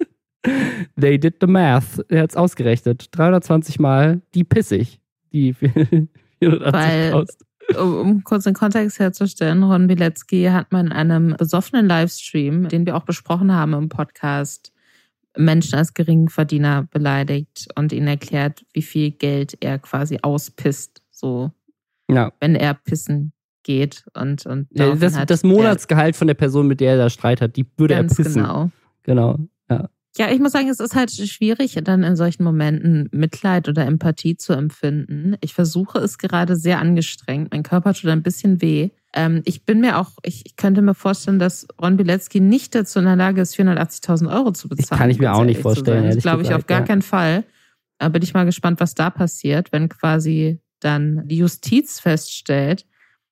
[0.99, 2.03] They did the math.
[2.09, 3.07] Er hat es ausgerechnet.
[3.11, 4.99] 320 Mal die pissig.
[5.31, 5.53] Die
[6.39, 12.85] 480 um, kurz den Kontext herzustellen, Ron Bilecki hat man in einem besoffenen Livestream, den
[12.85, 14.71] wir auch besprochen haben im Podcast,
[15.37, 21.51] Menschen als Geringverdiener beleidigt und ihnen erklärt, wie viel Geld er quasi auspisst, so
[22.09, 22.31] ja.
[22.39, 26.93] wenn er pissen geht und und ja, das, das Monatsgehalt von der Person, mit der
[26.93, 28.41] er da Streit hat, die würde er pissen.
[28.41, 28.71] Genau.
[29.03, 29.37] Genau.
[29.69, 29.89] Ja.
[30.19, 34.35] Ja, ich muss sagen, es ist halt schwierig, dann in solchen Momenten Mitleid oder Empathie
[34.35, 35.37] zu empfinden.
[35.39, 37.53] Ich versuche es gerade sehr angestrengt.
[37.53, 38.89] Mein Körper tut ein bisschen weh.
[39.13, 43.05] Ähm, ich bin mir auch, ich könnte mir vorstellen, dass Ron Bilecki nicht dazu in
[43.05, 44.87] der Lage ist, 480.000 Euro zu bezahlen.
[44.89, 46.03] Das kann ich mir auch nicht vorstellen.
[46.13, 46.85] Das glaube ich auf gar ja.
[46.85, 47.45] keinen Fall.
[47.97, 52.85] Da bin ich mal gespannt, was da passiert, wenn quasi dann die Justiz feststellt,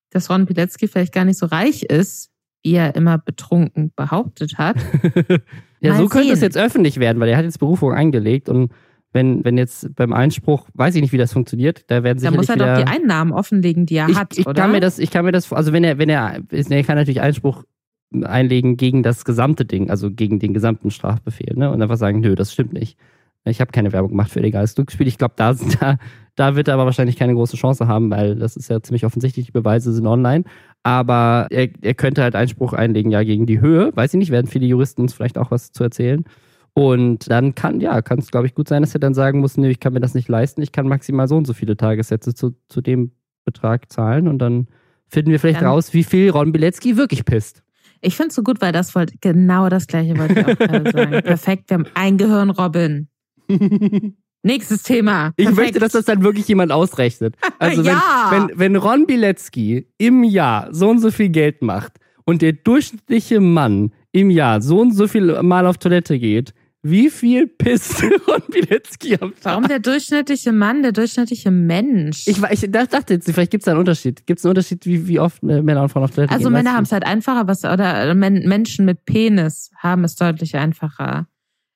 [0.08, 2.30] dass Ron Bilecki vielleicht gar nicht so reich ist,
[2.68, 4.76] wie er immer betrunken behauptet hat.
[5.80, 8.72] ja, Mal so könnte es jetzt öffentlich werden, weil er hat jetzt Berufung eingelegt und
[9.14, 12.54] wenn, wenn jetzt beim Einspruch, weiß ich nicht, wie das funktioniert, da werden sicherlich Da
[12.56, 14.60] muss er doch die Einnahmen offenlegen, die er ich, hat, ich oder?
[14.60, 17.22] Kann mir das, ich kann mir das, also wenn er, wenn er, er kann natürlich
[17.22, 17.64] Einspruch
[18.22, 21.70] einlegen gegen das gesamte Ding, also gegen den gesamten Strafbefehl, ne?
[21.70, 22.98] Und einfach sagen, nö, das stimmt nicht.
[23.44, 25.06] Ich habe keine Werbung gemacht für illegales Glücksspiel.
[25.06, 25.96] Ich glaube, da, da,
[26.34, 29.46] da wird er aber wahrscheinlich keine große Chance haben, weil das ist ja ziemlich offensichtlich,
[29.46, 30.44] die Beweise sind online.
[30.82, 33.94] Aber er, er könnte halt Einspruch einlegen, ja, gegen die Höhe.
[33.94, 36.24] Weiß ich nicht, werden viele Juristen uns vielleicht auch was zu erzählen.
[36.74, 39.56] Und dann kann, ja, kann es, glaube ich, gut sein, dass er dann sagen muss,
[39.56, 42.34] nee, ich kann mir das nicht leisten, ich kann maximal so und so viele Tagessätze
[42.34, 43.10] zu, zu dem
[43.44, 44.68] Betrag zahlen und dann
[45.08, 47.64] finden wir vielleicht dann, raus, wie viel Ron Bilecki wirklich pisst.
[48.00, 50.90] Ich finde es so gut, weil das wollte, genau das gleiche wollte ich auch gerade
[50.92, 51.10] sagen.
[51.24, 53.08] Perfekt, wir haben ein Gehirn, Robin.
[54.48, 55.32] Nächstes Thema.
[55.32, 55.50] Perfekt.
[55.50, 57.36] Ich möchte, dass das dann wirklich jemand ausrechnet.
[57.60, 58.28] Also ja.
[58.30, 61.94] wenn, wenn, wenn Ron Bilecki im Jahr so und so viel Geld macht
[62.24, 67.10] und der durchschnittliche Mann im Jahr so und so viel Mal auf Toilette geht, wie
[67.10, 69.44] viel pisst Ron Bilecki am Tag?
[69.44, 72.26] Warum der durchschnittliche Mann, der durchschnittliche Mensch?
[72.26, 74.24] Ich, ich dachte jetzt, vielleicht gibt es da einen Unterschied.
[74.26, 76.54] Gibt es einen Unterschied, wie, wie oft Männer und Frauen auf Toilette also gehen?
[76.54, 81.26] Also Männer haben es halt einfacher, was, oder Menschen mit Penis haben es deutlich einfacher,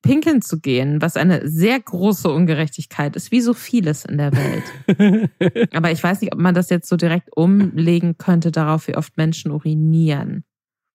[0.03, 5.29] pinkeln zu gehen, was eine sehr große Ungerechtigkeit ist, wie so vieles in der Welt.
[5.73, 9.17] Aber ich weiß nicht, ob man das jetzt so direkt umlegen könnte darauf, wie oft
[9.17, 10.43] Menschen urinieren.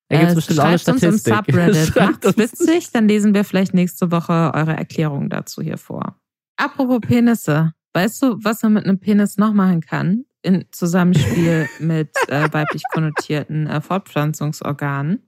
[0.08, 1.12] Da gibt es äh, bestimmt auch eine Statistik.
[1.12, 1.96] uns im Subreddit.
[2.00, 6.16] Macht's witzig, dann lesen wir vielleicht nächste Woche eure Erklärung dazu hier vor.
[6.56, 7.72] Apropos Penisse.
[7.94, 10.24] Weißt du, was man mit einem Penis noch machen kann?
[10.42, 15.22] In Zusammenspiel mit äh, weiblich konnotierten äh, Fortpflanzungsorganen.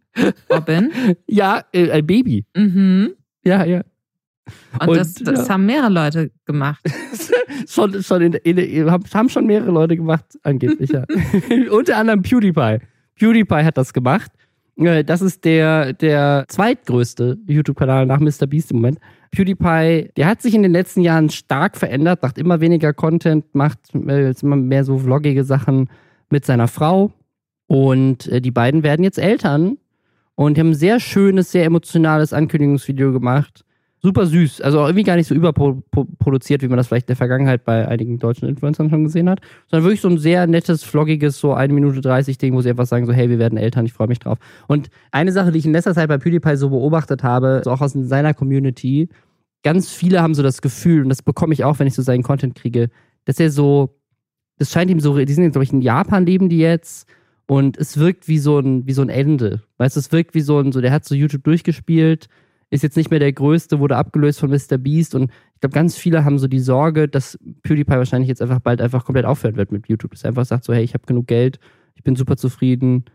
[0.53, 0.93] Robin?
[1.27, 2.45] Ja, äh, ein Baby.
[2.55, 3.15] Mhm.
[3.45, 3.83] Ja, ja.
[4.81, 5.55] Und, Und das, das ja.
[5.55, 6.81] haben mehrere Leute gemacht.
[7.69, 11.05] schon, schon in, in, haben schon mehrere Leute gemacht, angeblich, ja.
[11.71, 12.79] Unter anderem PewDiePie.
[13.17, 14.31] PewDiePie hat das gemacht.
[14.77, 18.99] Äh, das ist der, der zweitgrößte YouTube-Kanal nach MrBeast im Moment.
[19.31, 23.79] PewDiePie, der hat sich in den letzten Jahren stark verändert, macht immer weniger Content, macht
[23.95, 25.89] äh, immer mehr so vloggige Sachen
[26.31, 27.13] mit seiner Frau.
[27.67, 29.77] Und äh, die beiden werden jetzt Eltern
[30.45, 33.65] und die haben ein sehr schönes, sehr emotionales Ankündigungsvideo gemacht
[34.03, 34.61] super süß.
[34.63, 38.19] Also irgendwie gar nicht so überproduziert, wie man das vielleicht in der Vergangenheit bei einigen
[38.19, 39.41] deutschen Influencern schon gesehen hat.
[39.71, 42.87] Sondern wirklich so ein sehr nettes, vloggiges, so eine Minute 30 Ding, wo sie einfach
[42.87, 44.39] sagen so, hey, wir werden Eltern, ich freue mich drauf.
[44.67, 47.81] Und eine Sache, die ich in letzter Zeit bei PewDiePie so beobachtet habe, so auch
[47.81, 49.09] aus seiner Community,
[49.63, 52.23] ganz viele haben so das Gefühl, und das bekomme ich auch, wenn ich so seinen
[52.23, 52.89] Content kriege,
[53.27, 53.97] dass er so,
[54.57, 57.07] das scheint ihm so, die sind jetzt, glaube ich, in Japan leben die jetzt,
[57.51, 59.61] und es wirkt wie so ein, wie so ein Ende.
[59.79, 62.29] Weißt du, es wirkt wie so ein, so, der hat so YouTube durchgespielt,
[62.71, 64.79] ist jetzt nicht mehr der größte, wurde abgelöst von Mr.
[64.79, 68.61] Beast und ich glaube, ganz viele haben so die Sorge, dass PewDiePie wahrscheinlich jetzt einfach
[68.61, 70.13] bald einfach komplett aufhören wird mit YouTube.
[70.13, 71.59] Dass er einfach sagt so, hey, ich habe genug Geld,
[71.97, 73.07] ich bin super zufrieden,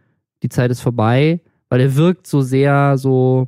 [0.44, 3.48] die Zeit ist vorbei, weil er wirkt so sehr so,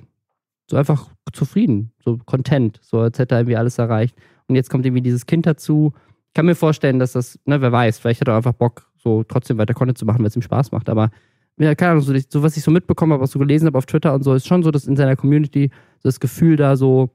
[0.71, 4.15] so einfach zufrieden, so content, so als hätte er irgendwie alles erreicht.
[4.47, 5.91] Und jetzt kommt irgendwie dieses Kind dazu.
[6.27, 9.23] Ich kann mir vorstellen, dass das, ne, wer weiß, vielleicht hat er einfach Bock, so
[9.23, 10.89] trotzdem weiter Content zu machen, weil es ihm Spaß macht.
[10.89, 11.09] Aber
[11.57, 13.77] ja, keine Ahnung, so, so, was ich so mitbekommen habe, was ich so gelesen habe
[13.77, 16.75] auf Twitter und so, ist schon so, dass in seiner Community so das Gefühl da
[16.75, 17.09] so,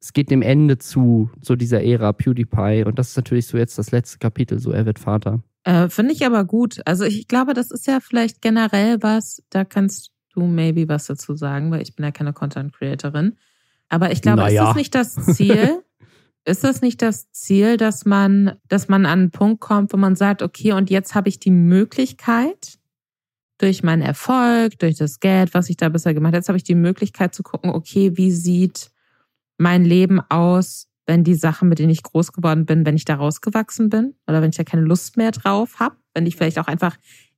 [0.00, 2.84] es geht dem Ende zu, so dieser Ära PewDiePie.
[2.86, 5.42] Und das ist natürlich so jetzt das letzte Kapitel, so er wird Vater.
[5.64, 6.80] Äh, Finde ich aber gut.
[6.84, 11.34] Also ich glaube, das ist ja vielleicht generell was, da kannst du maybe was dazu
[11.34, 13.36] sagen, weil ich bin ja keine Content Creatorin.
[13.88, 14.62] Aber ich glaube, naja.
[14.62, 15.82] ist das nicht das Ziel?
[16.46, 20.14] ist das nicht das Ziel, dass man, dass man an einen Punkt kommt, wo man
[20.14, 22.78] sagt, okay, und jetzt habe ich die Möglichkeit,
[23.58, 26.64] durch meinen Erfolg, durch das Geld, was ich da bisher gemacht habe, jetzt habe ich
[26.64, 28.90] die Möglichkeit zu gucken, okay, wie sieht
[29.58, 33.14] mein Leben aus, wenn die Sachen, mit denen ich groß geworden bin, wenn ich da
[33.14, 36.66] rausgewachsen bin oder wenn ich da keine Lust mehr drauf habe, wenn ich vielleicht auch
[36.66, 36.96] einfach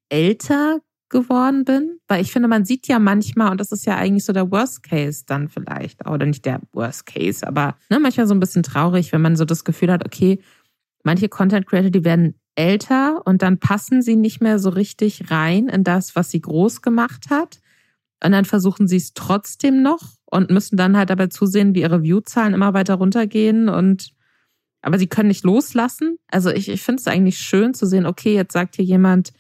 [0.09, 0.81] älter
[1.11, 4.33] geworden bin, weil ich finde, man sieht ja manchmal, und das ist ja eigentlich so
[4.33, 8.41] der Worst Case dann vielleicht, oder nicht der Worst Case, aber ne, manchmal so ein
[8.41, 10.41] bisschen traurig, wenn man so das Gefühl hat, okay,
[11.05, 15.69] manche Content Creator, die werden älter und dann passen sie nicht mehr so richtig rein
[15.69, 17.61] in das, was sie groß gemacht hat.
[18.23, 22.03] Und dann versuchen sie es trotzdem noch und müssen dann halt dabei zusehen, wie ihre
[22.03, 24.13] Viewzahlen immer weiter runtergehen und
[24.81, 26.19] aber sie können nicht loslassen.
[26.29, 29.33] Also ich, ich finde es eigentlich schön zu sehen, okay, jetzt sagt hier jemand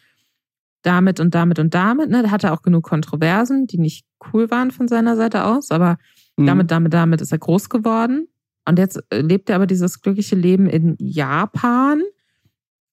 [0.83, 2.22] damit und damit und damit, ne?
[2.22, 5.99] Der hatte auch genug Kontroversen, die nicht cool waren von seiner Seite aus, aber
[6.37, 6.47] mhm.
[6.47, 8.29] damit, damit, damit ist er groß geworden.
[8.66, 12.03] Und jetzt lebt er aber dieses glückliche Leben in Japan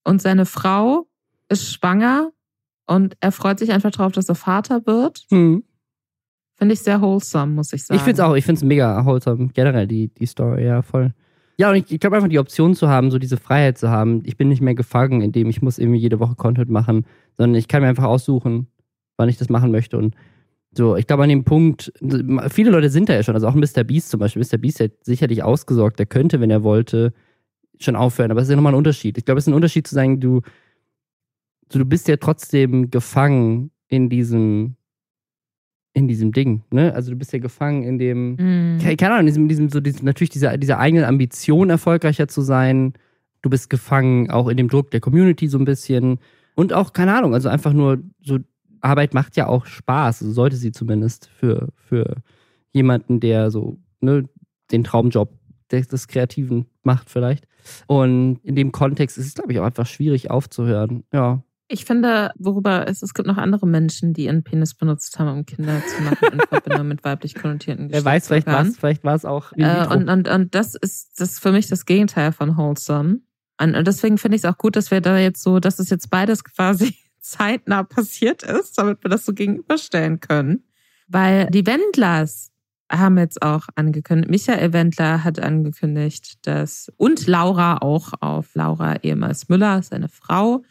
[0.03, 1.07] und seine Frau
[1.49, 2.31] ist schwanger
[2.87, 5.25] und er freut sich einfach darauf, dass er Vater wird.
[5.31, 5.63] Mhm.
[6.57, 7.97] Finde ich sehr wholesome, muss ich sagen.
[7.97, 11.13] Ich finde es auch, ich finde es mega wholesome, generell die, die Story, ja, voll.
[11.57, 14.21] Ja, und ich, ich glaube einfach die Option zu haben, so diese Freiheit zu haben,
[14.25, 17.05] ich bin nicht mehr gefangen, indem ich muss irgendwie jede Woche Content machen,
[17.37, 18.67] sondern ich kann mir einfach aussuchen,
[19.17, 19.97] wann ich das machen möchte.
[19.97, 20.15] Und
[20.77, 21.93] so, ich glaube an dem Punkt,
[22.49, 23.85] viele Leute sind da ja schon, also auch Mr.
[23.85, 24.43] Beast zum Beispiel.
[24.43, 24.57] Mr.
[24.57, 27.13] Beast hat sicherlich ausgesorgt, der könnte, wenn er wollte,
[27.79, 28.31] schon aufhören.
[28.31, 29.17] Aber es ist ja nochmal ein Unterschied.
[29.17, 30.41] Ich glaube, es ist ein Unterschied zu sagen, du,
[31.69, 34.74] du bist ja trotzdem gefangen in diesem,
[35.95, 36.93] in diesem Ding, ne?
[36.93, 38.79] Also du bist ja gefangen in dem, mm.
[38.97, 42.93] keine Ahnung, in diesem, diesem, so diesem, natürlich dieser, dieser eigenen Ambition, erfolgreicher zu sein.
[43.41, 46.19] Du bist gefangen auch in dem Druck der Community so ein bisschen.
[46.55, 48.39] Und auch, keine Ahnung, also einfach nur so,
[48.81, 52.17] Arbeit macht ja auch Spaß, also sollte sie zumindest für, für
[52.73, 54.27] jemanden, der so, ne,
[54.71, 55.31] den Traumjob
[55.71, 57.47] des, des Kreativen macht vielleicht.
[57.87, 61.05] Und in dem Kontext ist es, glaube ich, auch einfach schwierig aufzuhören.
[61.13, 61.41] Ja.
[61.67, 65.45] Ich finde, worüber es, es gibt noch andere Menschen, die ihren Penis benutzt haben, um
[65.45, 69.25] Kinder zu machen in Verbindung mit weiblich konnotierten Wer weiß, vielleicht war es vielleicht war's
[69.25, 69.51] auch.
[69.53, 73.19] Äh, und, und, und das ist das ist für mich das Gegenteil von Wholesome.
[73.59, 75.89] Und, und deswegen finde ich es auch gut, dass wir da jetzt so, dass es
[75.89, 80.63] jetzt beides quasi zeitnah passiert ist, damit wir das so gegenüberstellen können.
[81.07, 82.51] Weil die Wendlers
[82.91, 89.49] haben jetzt auch angekündigt, Michael Wendler hat angekündigt, dass, und Laura auch auf Laura ehemals
[89.49, 90.63] Müller, seine Frau,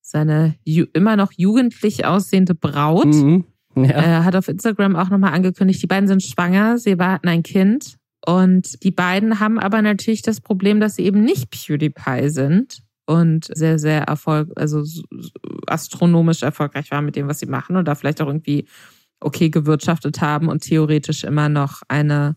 [0.00, 3.44] seine immer noch jugendlich aussehende Braut, mhm.
[3.76, 4.20] ja.
[4.20, 7.96] äh, hat auf Instagram auch nochmal angekündigt, die beiden sind schwanger, sie warten ein Kind.
[8.26, 13.48] Und die beiden haben aber natürlich das Problem, dass sie eben nicht PewDiePie sind und
[13.54, 14.84] sehr, sehr erfolg, also
[15.66, 18.66] astronomisch erfolgreich waren mit dem, was sie machen oder vielleicht auch irgendwie
[19.20, 22.36] okay gewirtschaftet haben und theoretisch immer noch eine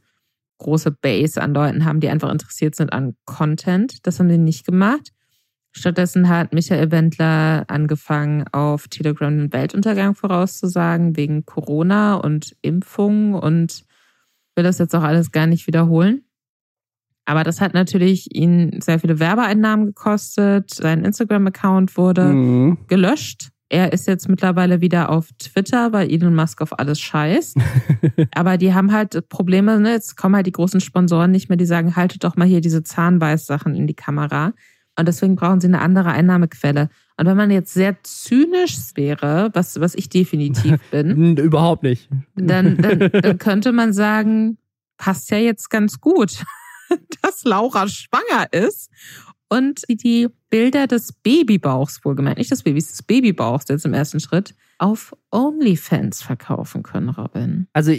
[0.59, 4.05] große Base an Leuten haben, die einfach interessiert sind an Content.
[4.07, 5.11] Das haben sie nicht gemacht.
[5.75, 13.83] Stattdessen hat Michael Wendler angefangen, auf Telegram den Weltuntergang vorauszusagen, wegen Corona und Impfung und
[14.55, 16.23] will das jetzt auch alles gar nicht wiederholen.
[17.25, 20.71] Aber das hat natürlich ihn sehr viele Werbeeinnahmen gekostet.
[20.71, 22.77] Sein Instagram-Account wurde mhm.
[22.87, 23.49] gelöscht.
[23.69, 27.57] Er ist jetzt mittlerweile wieder auf Twitter, weil Elon Musk auf alles scheißt.
[28.35, 29.79] Aber die haben halt Probleme.
[29.79, 29.93] Ne?
[29.93, 32.83] Jetzt kommen halt die großen Sponsoren nicht mehr, die sagen, haltet doch mal hier diese
[32.83, 34.53] Zahnbeißsachen in die Kamera.
[34.97, 36.89] Und deswegen brauchen sie eine andere Einnahmequelle.
[37.17, 41.37] Und wenn man jetzt sehr zynisch wäre, was, was ich definitiv bin.
[41.37, 42.09] Überhaupt nicht.
[42.35, 44.57] Dann, dann, dann könnte man sagen,
[44.97, 46.43] passt ja jetzt ganz gut,
[47.21, 48.91] dass Laura schwanger ist
[49.49, 54.55] und die Bilder des Babybauchs, wohlgemeint, nicht des Babys, des Babybauchs jetzt im ersten Schritt,
[54.77, 57.67] auf OnlyFans verkaufen können, Robin.
[57.73, 57.93] Also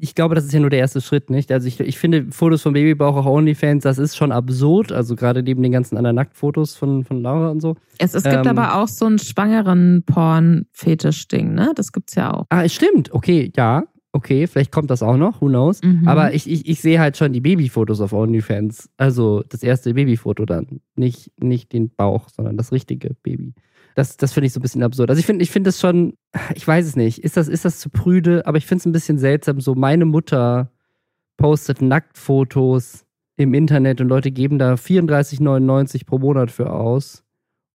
[0.00, 1.52] ich glaube, das ist ja nur der erste Schritt, nicht?
[1.52, 4.92] Also ich, ich finde Fotos vom Babybauch auf OnlyFans, das ist schon absurd.
[4.92, 7.76] Also gerade neben den ganzen anderen Nacktfotos von, von Laura und so.
[7.98, 11.72] Es, es gibt ähm, aber auch so einen schwangeren Porn-Fetisch-Ding, ne?
[11.74, 12.46] Das gibt's ja auch.
[12.48, 13.12] Ah, stimmt.
[13.12, 15.82] Okay, ja okay, vielleicht kommt das auch noch, who knows.
[15.82, 16.06] Mhm.
[16.06, 18.90] Aber ich, ich, ich sehe halt schon die Babyfotos auf OnlyFans.
[18.96, 20.80] Also das erste Babyfoto dann.
[20.96, 23.54] Nicht, nicht den Bauch, sondern das richtige Baby.
[23.94, 25.10] Das, das finde ich so ein bisschen absurd.
[25.10, 26.14] Also ich finde ich finde das schon,
[26.54, 28.92] ich weiß es nicht, ist das, ist das zu prüde, aber ich finde es ein
[28.92, 29.60] bisschen seltsam.
[29.60, 30.70] So, meine Mutter
[31.36, 33.04] postet Nacktfotos
[33.36, 37.24] im Internet und Leute geben da 34,99 pro Monat für aus.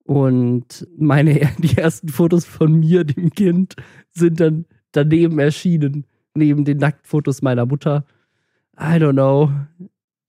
[0.03, 3.76] Und meine, die ersten Fotos von mir, dem Kind,
[4.11, 6.05] sind dann daneben erschienen
[6.36, 8.05] neben den Nacktfotos meiner Mutter.
[8.78, 9.51] I don't know.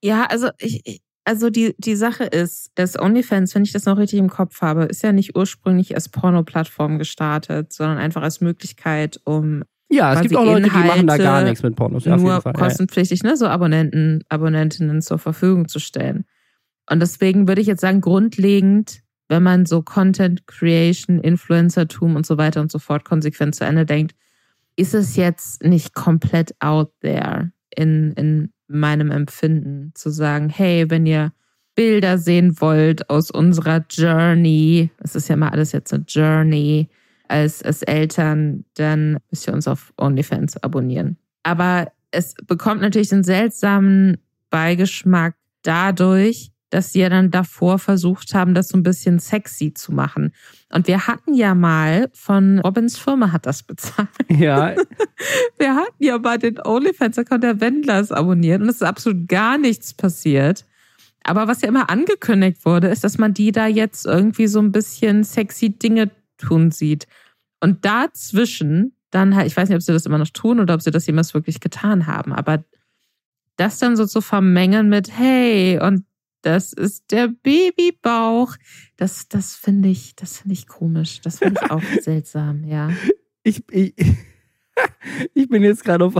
[0.01, 4.19] Ja, also ich, also die, die Sache ist, dass OnlyFans, wenn ich das noch richtig
[4.19, 9.63] im Kopf habe, ist ja nicht ursprünglich als Porno-Plattform gestartet, sondern einfach als Möglichkeit, um
[9.89, 12.05] ja, es gibt auch Leute, Inhalte die machen da gar nichts mit Pornos.
[12.05, 16.25] Ja, nur kostenpflichtig, ne, so Abonnenten, Abonnentinnen zur Verfügung zu stellen.
[16.89, 22.37] Und deswegen würde ich jetzt sagen, grundlegend, wenn man so Content Creation, Influencertum und so
[22.37, 24.15] weiter und so fort konsequent zu Ende denkt,
[24.75, 31.05] ist es jetzt nicht komplett out there in, in meinem Empfinden zu sagen, hey, wenn
[31.05, 31.31] ihr
[31.75, 36.89] Bilder sehen wollt aus unserer Journey, es ist ja mal alles jetzt eine Journey,
[37.27, 41.17] als, als Eltern, dann müsst ihr uns auf OnlyFans abonnieren.
[41.43, 44.17] Aber es bekommt natürlich einen seltsamen
[44.49, 49.91] Beigeschmack dadurch, dass sie ja dann davor versucht haben, das so ein bisschen sexy zu
[49.93, 50.33] machen.
[50.75, 54.09] Und wir hatten ja mal von Robins Firma hat das bezahlt.
[54.29, 54.75] Ja.
[55.57, 59.93] Wir hatten ja mal den OnlyFans-Account der Wendlers abonniert und es ist absolut gar nichts
[59.93, 60.65] passiert.
[61.23, 64.73] Aber was ja immer angekündigt wurde, ist, dass man die da jetzt irgendwie so ein
[64.73, 67.07] bisschen sexy Dinge tun sieht.
[67.61, 70.81] Und dazwischen dann halt, ich weiß nicht, ob sie das immer noch tun oder ob
[70.81, 72.65] sie das jemals wirklich getan haben, aber
[73.55, 76.03] das dann so zu vermengen mit, hey, und
[76.45, 78.55] das ist der Babybauch.
[78.97, 81.21] Das, das finde ich, das finde ich komisch.
[81.21, 82.91] Das finde ich auch seltsam, ja.
[83.41, 83.95] Ich, ich,
[85.33, 86.13] ich bin jetzt gerade auf,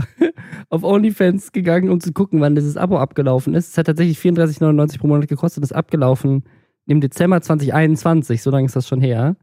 [0.69, 3.69] auf OnlyFans gegangen, um zu gucken, wann dieses Abo abgelaufen ist.
[3.69, 5.63] Es hat tatsächlich 34,99 pro Monat gekostet.
[5.63, 6.43] Das ist abgelaufen
[6.87, 8.41] im Dezember 2021.
[8.41, 9.35] So lange ist das schon her.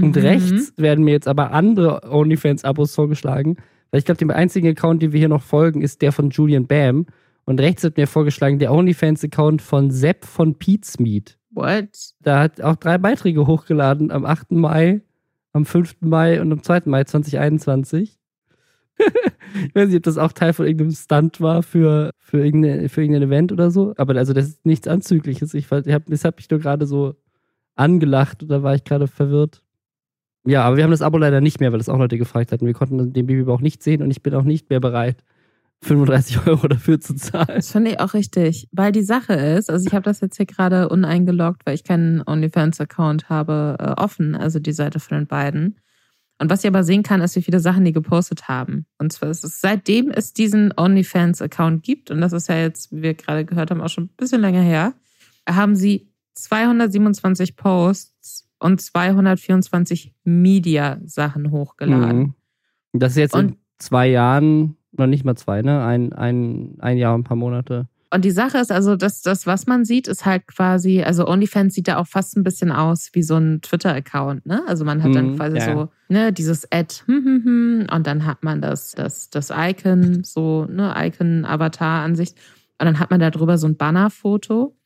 [0.00, 0.22] Und mhm.
[0.22, 3.56] rechts werden mir jetzt aber andere OnlyFans-Abos vorgeschlagen.
[3.90, 6.66] Weil ich glaube, der einzige Account, den wir hier noch folgen, ist der von Julian
[6.68, 7.06] Bam.
[7.44, 11.38] Und rechts wird mir vorgeschlagen, der OnlyFans-Account von Sepp von Pete's Meat.
[11.50, 12.14] What?
[12.20, 14.52] Da hat auch drei Beiträge hochgeladen am 8.
[14.52, 15.02] Mai,
[15.52, 15.96] am 5.
[16.00, 16.82] Mai und am 2.
[16.86, 18.18] Mai 2021.
[18.98, 23.02] ich weiß nicht, ob das auch Teil von irgendeinem Stunt war für, für, irgendeine, für
[23.02, 23.94] irgendein Event oder so.
[23.96, 25.54] Aber also das ist nichts Anzügliches.
[25.54, 27.16] Ich, ich hab, das hat mich nur gerade so
[27.74, 29.62] angelacht oder war ich gerade verwirrt.
[30.44, 32.66] Ja, aber wir haben das Abo leider nicht mehr, weil das auch Leute gefragt hatten.
[32.66, 35.24] Wir konnten den Babybauch nicht sehen und ich bin auch nicht mehr bereit,
[35.82, 37.56] 35 Euro dafür zu zahlen.
[37.56, 40.46] Das finde ich auch richtig, weil die Sache ist, also ich habe das jetzt hier
[40.46, 45.80] gerade uneingeloggt, weil ich keinen OnlyFans-Account habe äh, offen, also die Seite von den beiden.
[46.38, 48.86] Und was ich aber sehen kann, ist, wie viele Sachen die gepostet haben.
[48.98, 53.02] Und zwar ist es, seitdem es diesen OnlyFans-Account gibt, und das ist ja jetzt, wie
[53.02, 54.94] wir gerade gehört haben, auch schon ein bisschen länger her,
[55.48, 62.18] haben sie 227 Posts und 224 Media-Sachen hochgeladen.
[62.18, 62.34] Mhm.
[62.92, 65.82] Das ist jetzt und, in zwei Jahren, noch nicht mal zwei, ne?
[65.84, 67.88] Ein, ein, ein Jahr und ein paar Monate.
[68.12, 71.72] Und die Sache ist also, dass das, was man sieht, ist halt quasi, also OnlyFans
[71.72, 74.62] sieht da auch fast ein bisschen aus wie so ein Twitter-Account, ne?
[74.66, 75.64] Also man hat dann mhm, quasi ja.
[75.64, 80.24] so, ne, dieses Ad, hm, hm, hm, und dann hat man das, das, das Icon,
[80.24, 82.36] so, ne, Icon-Avatar-Ansicht.
[82.78, 84.76] Und dann hat man da drüber so ein Bannerfoto.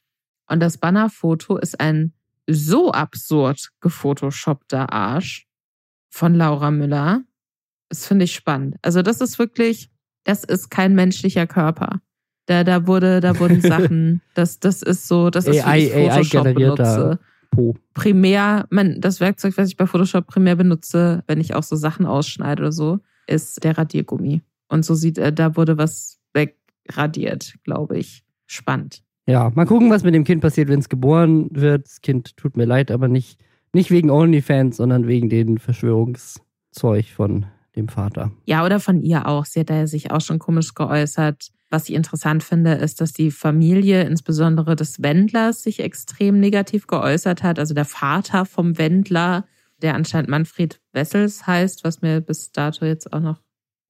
[0.48, 2.12] Und das Bannerfoto ist ein
[2.46, 5.48] so absurd gefotoshoppter Arsch
[6.10, 7.22] von Laura Müller.
[7.88, 8.76] Das finde ich spannend.
[8.82, 9.90] Also, das ist wirklich,
[10.26, 12.00] das ist kein menschlicher Körper.
[12.46, 16.30] Da, da wurde, da wurden Sachen, das, das ist so, das ist AI, wie ich
[16.30, 17.18] Photoshop benutze.
[17.50, 17.74] Po.
[17.94, 22.06] Primär, man, das Werkzeug, was ich bei Photoshop primär benutze, wenn ich auch so Sachen
[22.06, 24.42] ausschneide oder so, ist der Radiergummi.
[24.68, 28.24] Und so sieht er, da wurde was wegradiert, glaube ich.
[28.46, 29.02] Spannend.
[29.26, 31.86] Ja, mal gucken, was mit dem Kind passiert, wenn es geboren wird.
[31.86, 33.40] Das Kind tut mir leid, aber nicht,
[33.72, 37.46] nicht wegen OnlyFans, sondern wegen den Verschwörungszeug von
[37.76, 38.32] dem Vater.
[38.44, 39.44] Ja, oder von ihr auch.
[39.44, 41.50] Sie hat da sich auch schon komisch geäußert.
[41.70, 47.42] Was ich interessant finde, ist, dass die Familie, insbesondere des Wendlers, sich extrem negativ geäußert
[47.42, 47.58] hat.
[47.58, 49.46] Also der Vater vom Wendler,
[49.82, 53.40] der anscheinend Manfred Wessels heißt, was mir bis dato jetzt auch noch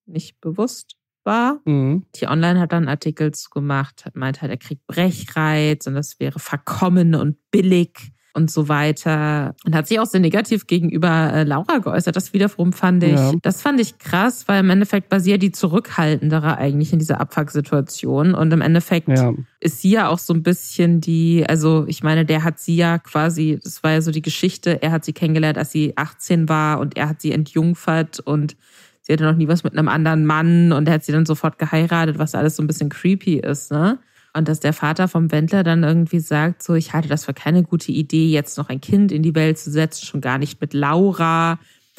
[0.06, 1.60] nicht bewusst war.
[1.64, 2.06] Mhm.
[2.14, 6.38] Die Online hat dann Artikel gemacht, hat meint halt, er kriegt Brechreiz und das wäre
[6.38, 9.54] verkommen und billig und so weiter.
[9.64, 12.14] Und hat sich auch sehr negativ gegenüber äh, Laura geäußert.
[12.14, 13.32] Das wiederum fand ich, ja.
[13.42, 17.18] das fand ich krass, weil im Endeffekt war sie ja die zurückhaltendere eigentlich in dieser
[17.20, 18.34] Abfucksituation.
[18.34, 19.32] Und im Endeffekt ja.
[19.58, 22.98] ist sie ja auch so ein bisschen die, also ich meine, der hat sie ja
[22.98, 26.78] quasi, das war ja so die Geschichte, er hat sie kennengelernt, als sie 18 war
[26.78, 28.54] und er hat sie entjungfert und
[29.00, 31.58] sie hatte noch nie was mit einem anderen Mann und er hat sie dann sofort
[31.58, 33.98] geheiratet, was alles so ein bisschen creepy ist, ne?
[34.36, 37.62] Und dass der Vater vom Wendler dann irgendwie sagt, so, ich halte das für keine
[37.62, 40.74] gute Idee, jetzt noch ein Kind in die Welt zu setzen, schon gar nicht mit
[40.74, 41.58] Laura.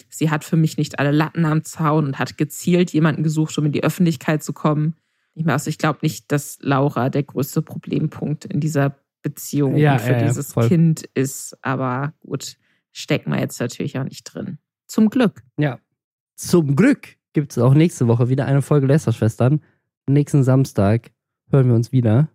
[0.10, 3.66] Sie hat für mich nicht alle Latten am Zaun und hat gezielt jemanden gesucht, um
[3.66, 4.96] in die Öffentlichkeit zu kommen.
[5.34, 9.98] Ich, mehr, also ich glaube nicht, dass Laura der größte Problempunkt in dieser Beziehung ja,
[9.98, 11.58] für ja, dieses ja, Kind ist.
[11.64, 12.58] Aber gut,
[12.92, 14.60] stecken wir jetzt natürlich auch nicht drin.
[14.86, 15.42] Zum Glück.
[15.58, 15.80] Ja.
[16.36, 19.62] Zum Glück gibt es auch nächste Woche wieder eine Folge Lästerschwestern.
[20.06, 21.12] Nächsten Samstag
[21.52, 22.30] hören wir uns wieder.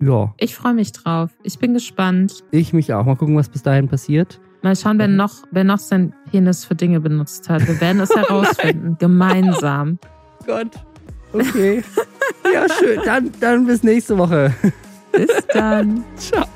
[0.00, 0.34] Ja.
[0.38, 1.30] Ich freue mich drauf.
[1.42, 2.42] Ich bin gespannt.
[2.50, 3.04] Ich mich auch.
[3.04, 4.40] Mal gucken, was bis dahin passiert.
[4.62, 7.66] Mal schauen, wer noch, wer noch sein Penis für Dinge benutzt hat.
[7.66, 8.96] Wir werden es herausfinden.
[8.98, 9.98] Gemeinsam.
[10.46, 10.70] Gott.
[11.32, 11.82] Okay.
[12.52, 13.00] ja, schön.
[13.04, 14.52] Dann, dann bis nächste Woche.
[15.12, 16.04] Bis dann.
[16.16, 16.46] Ciao.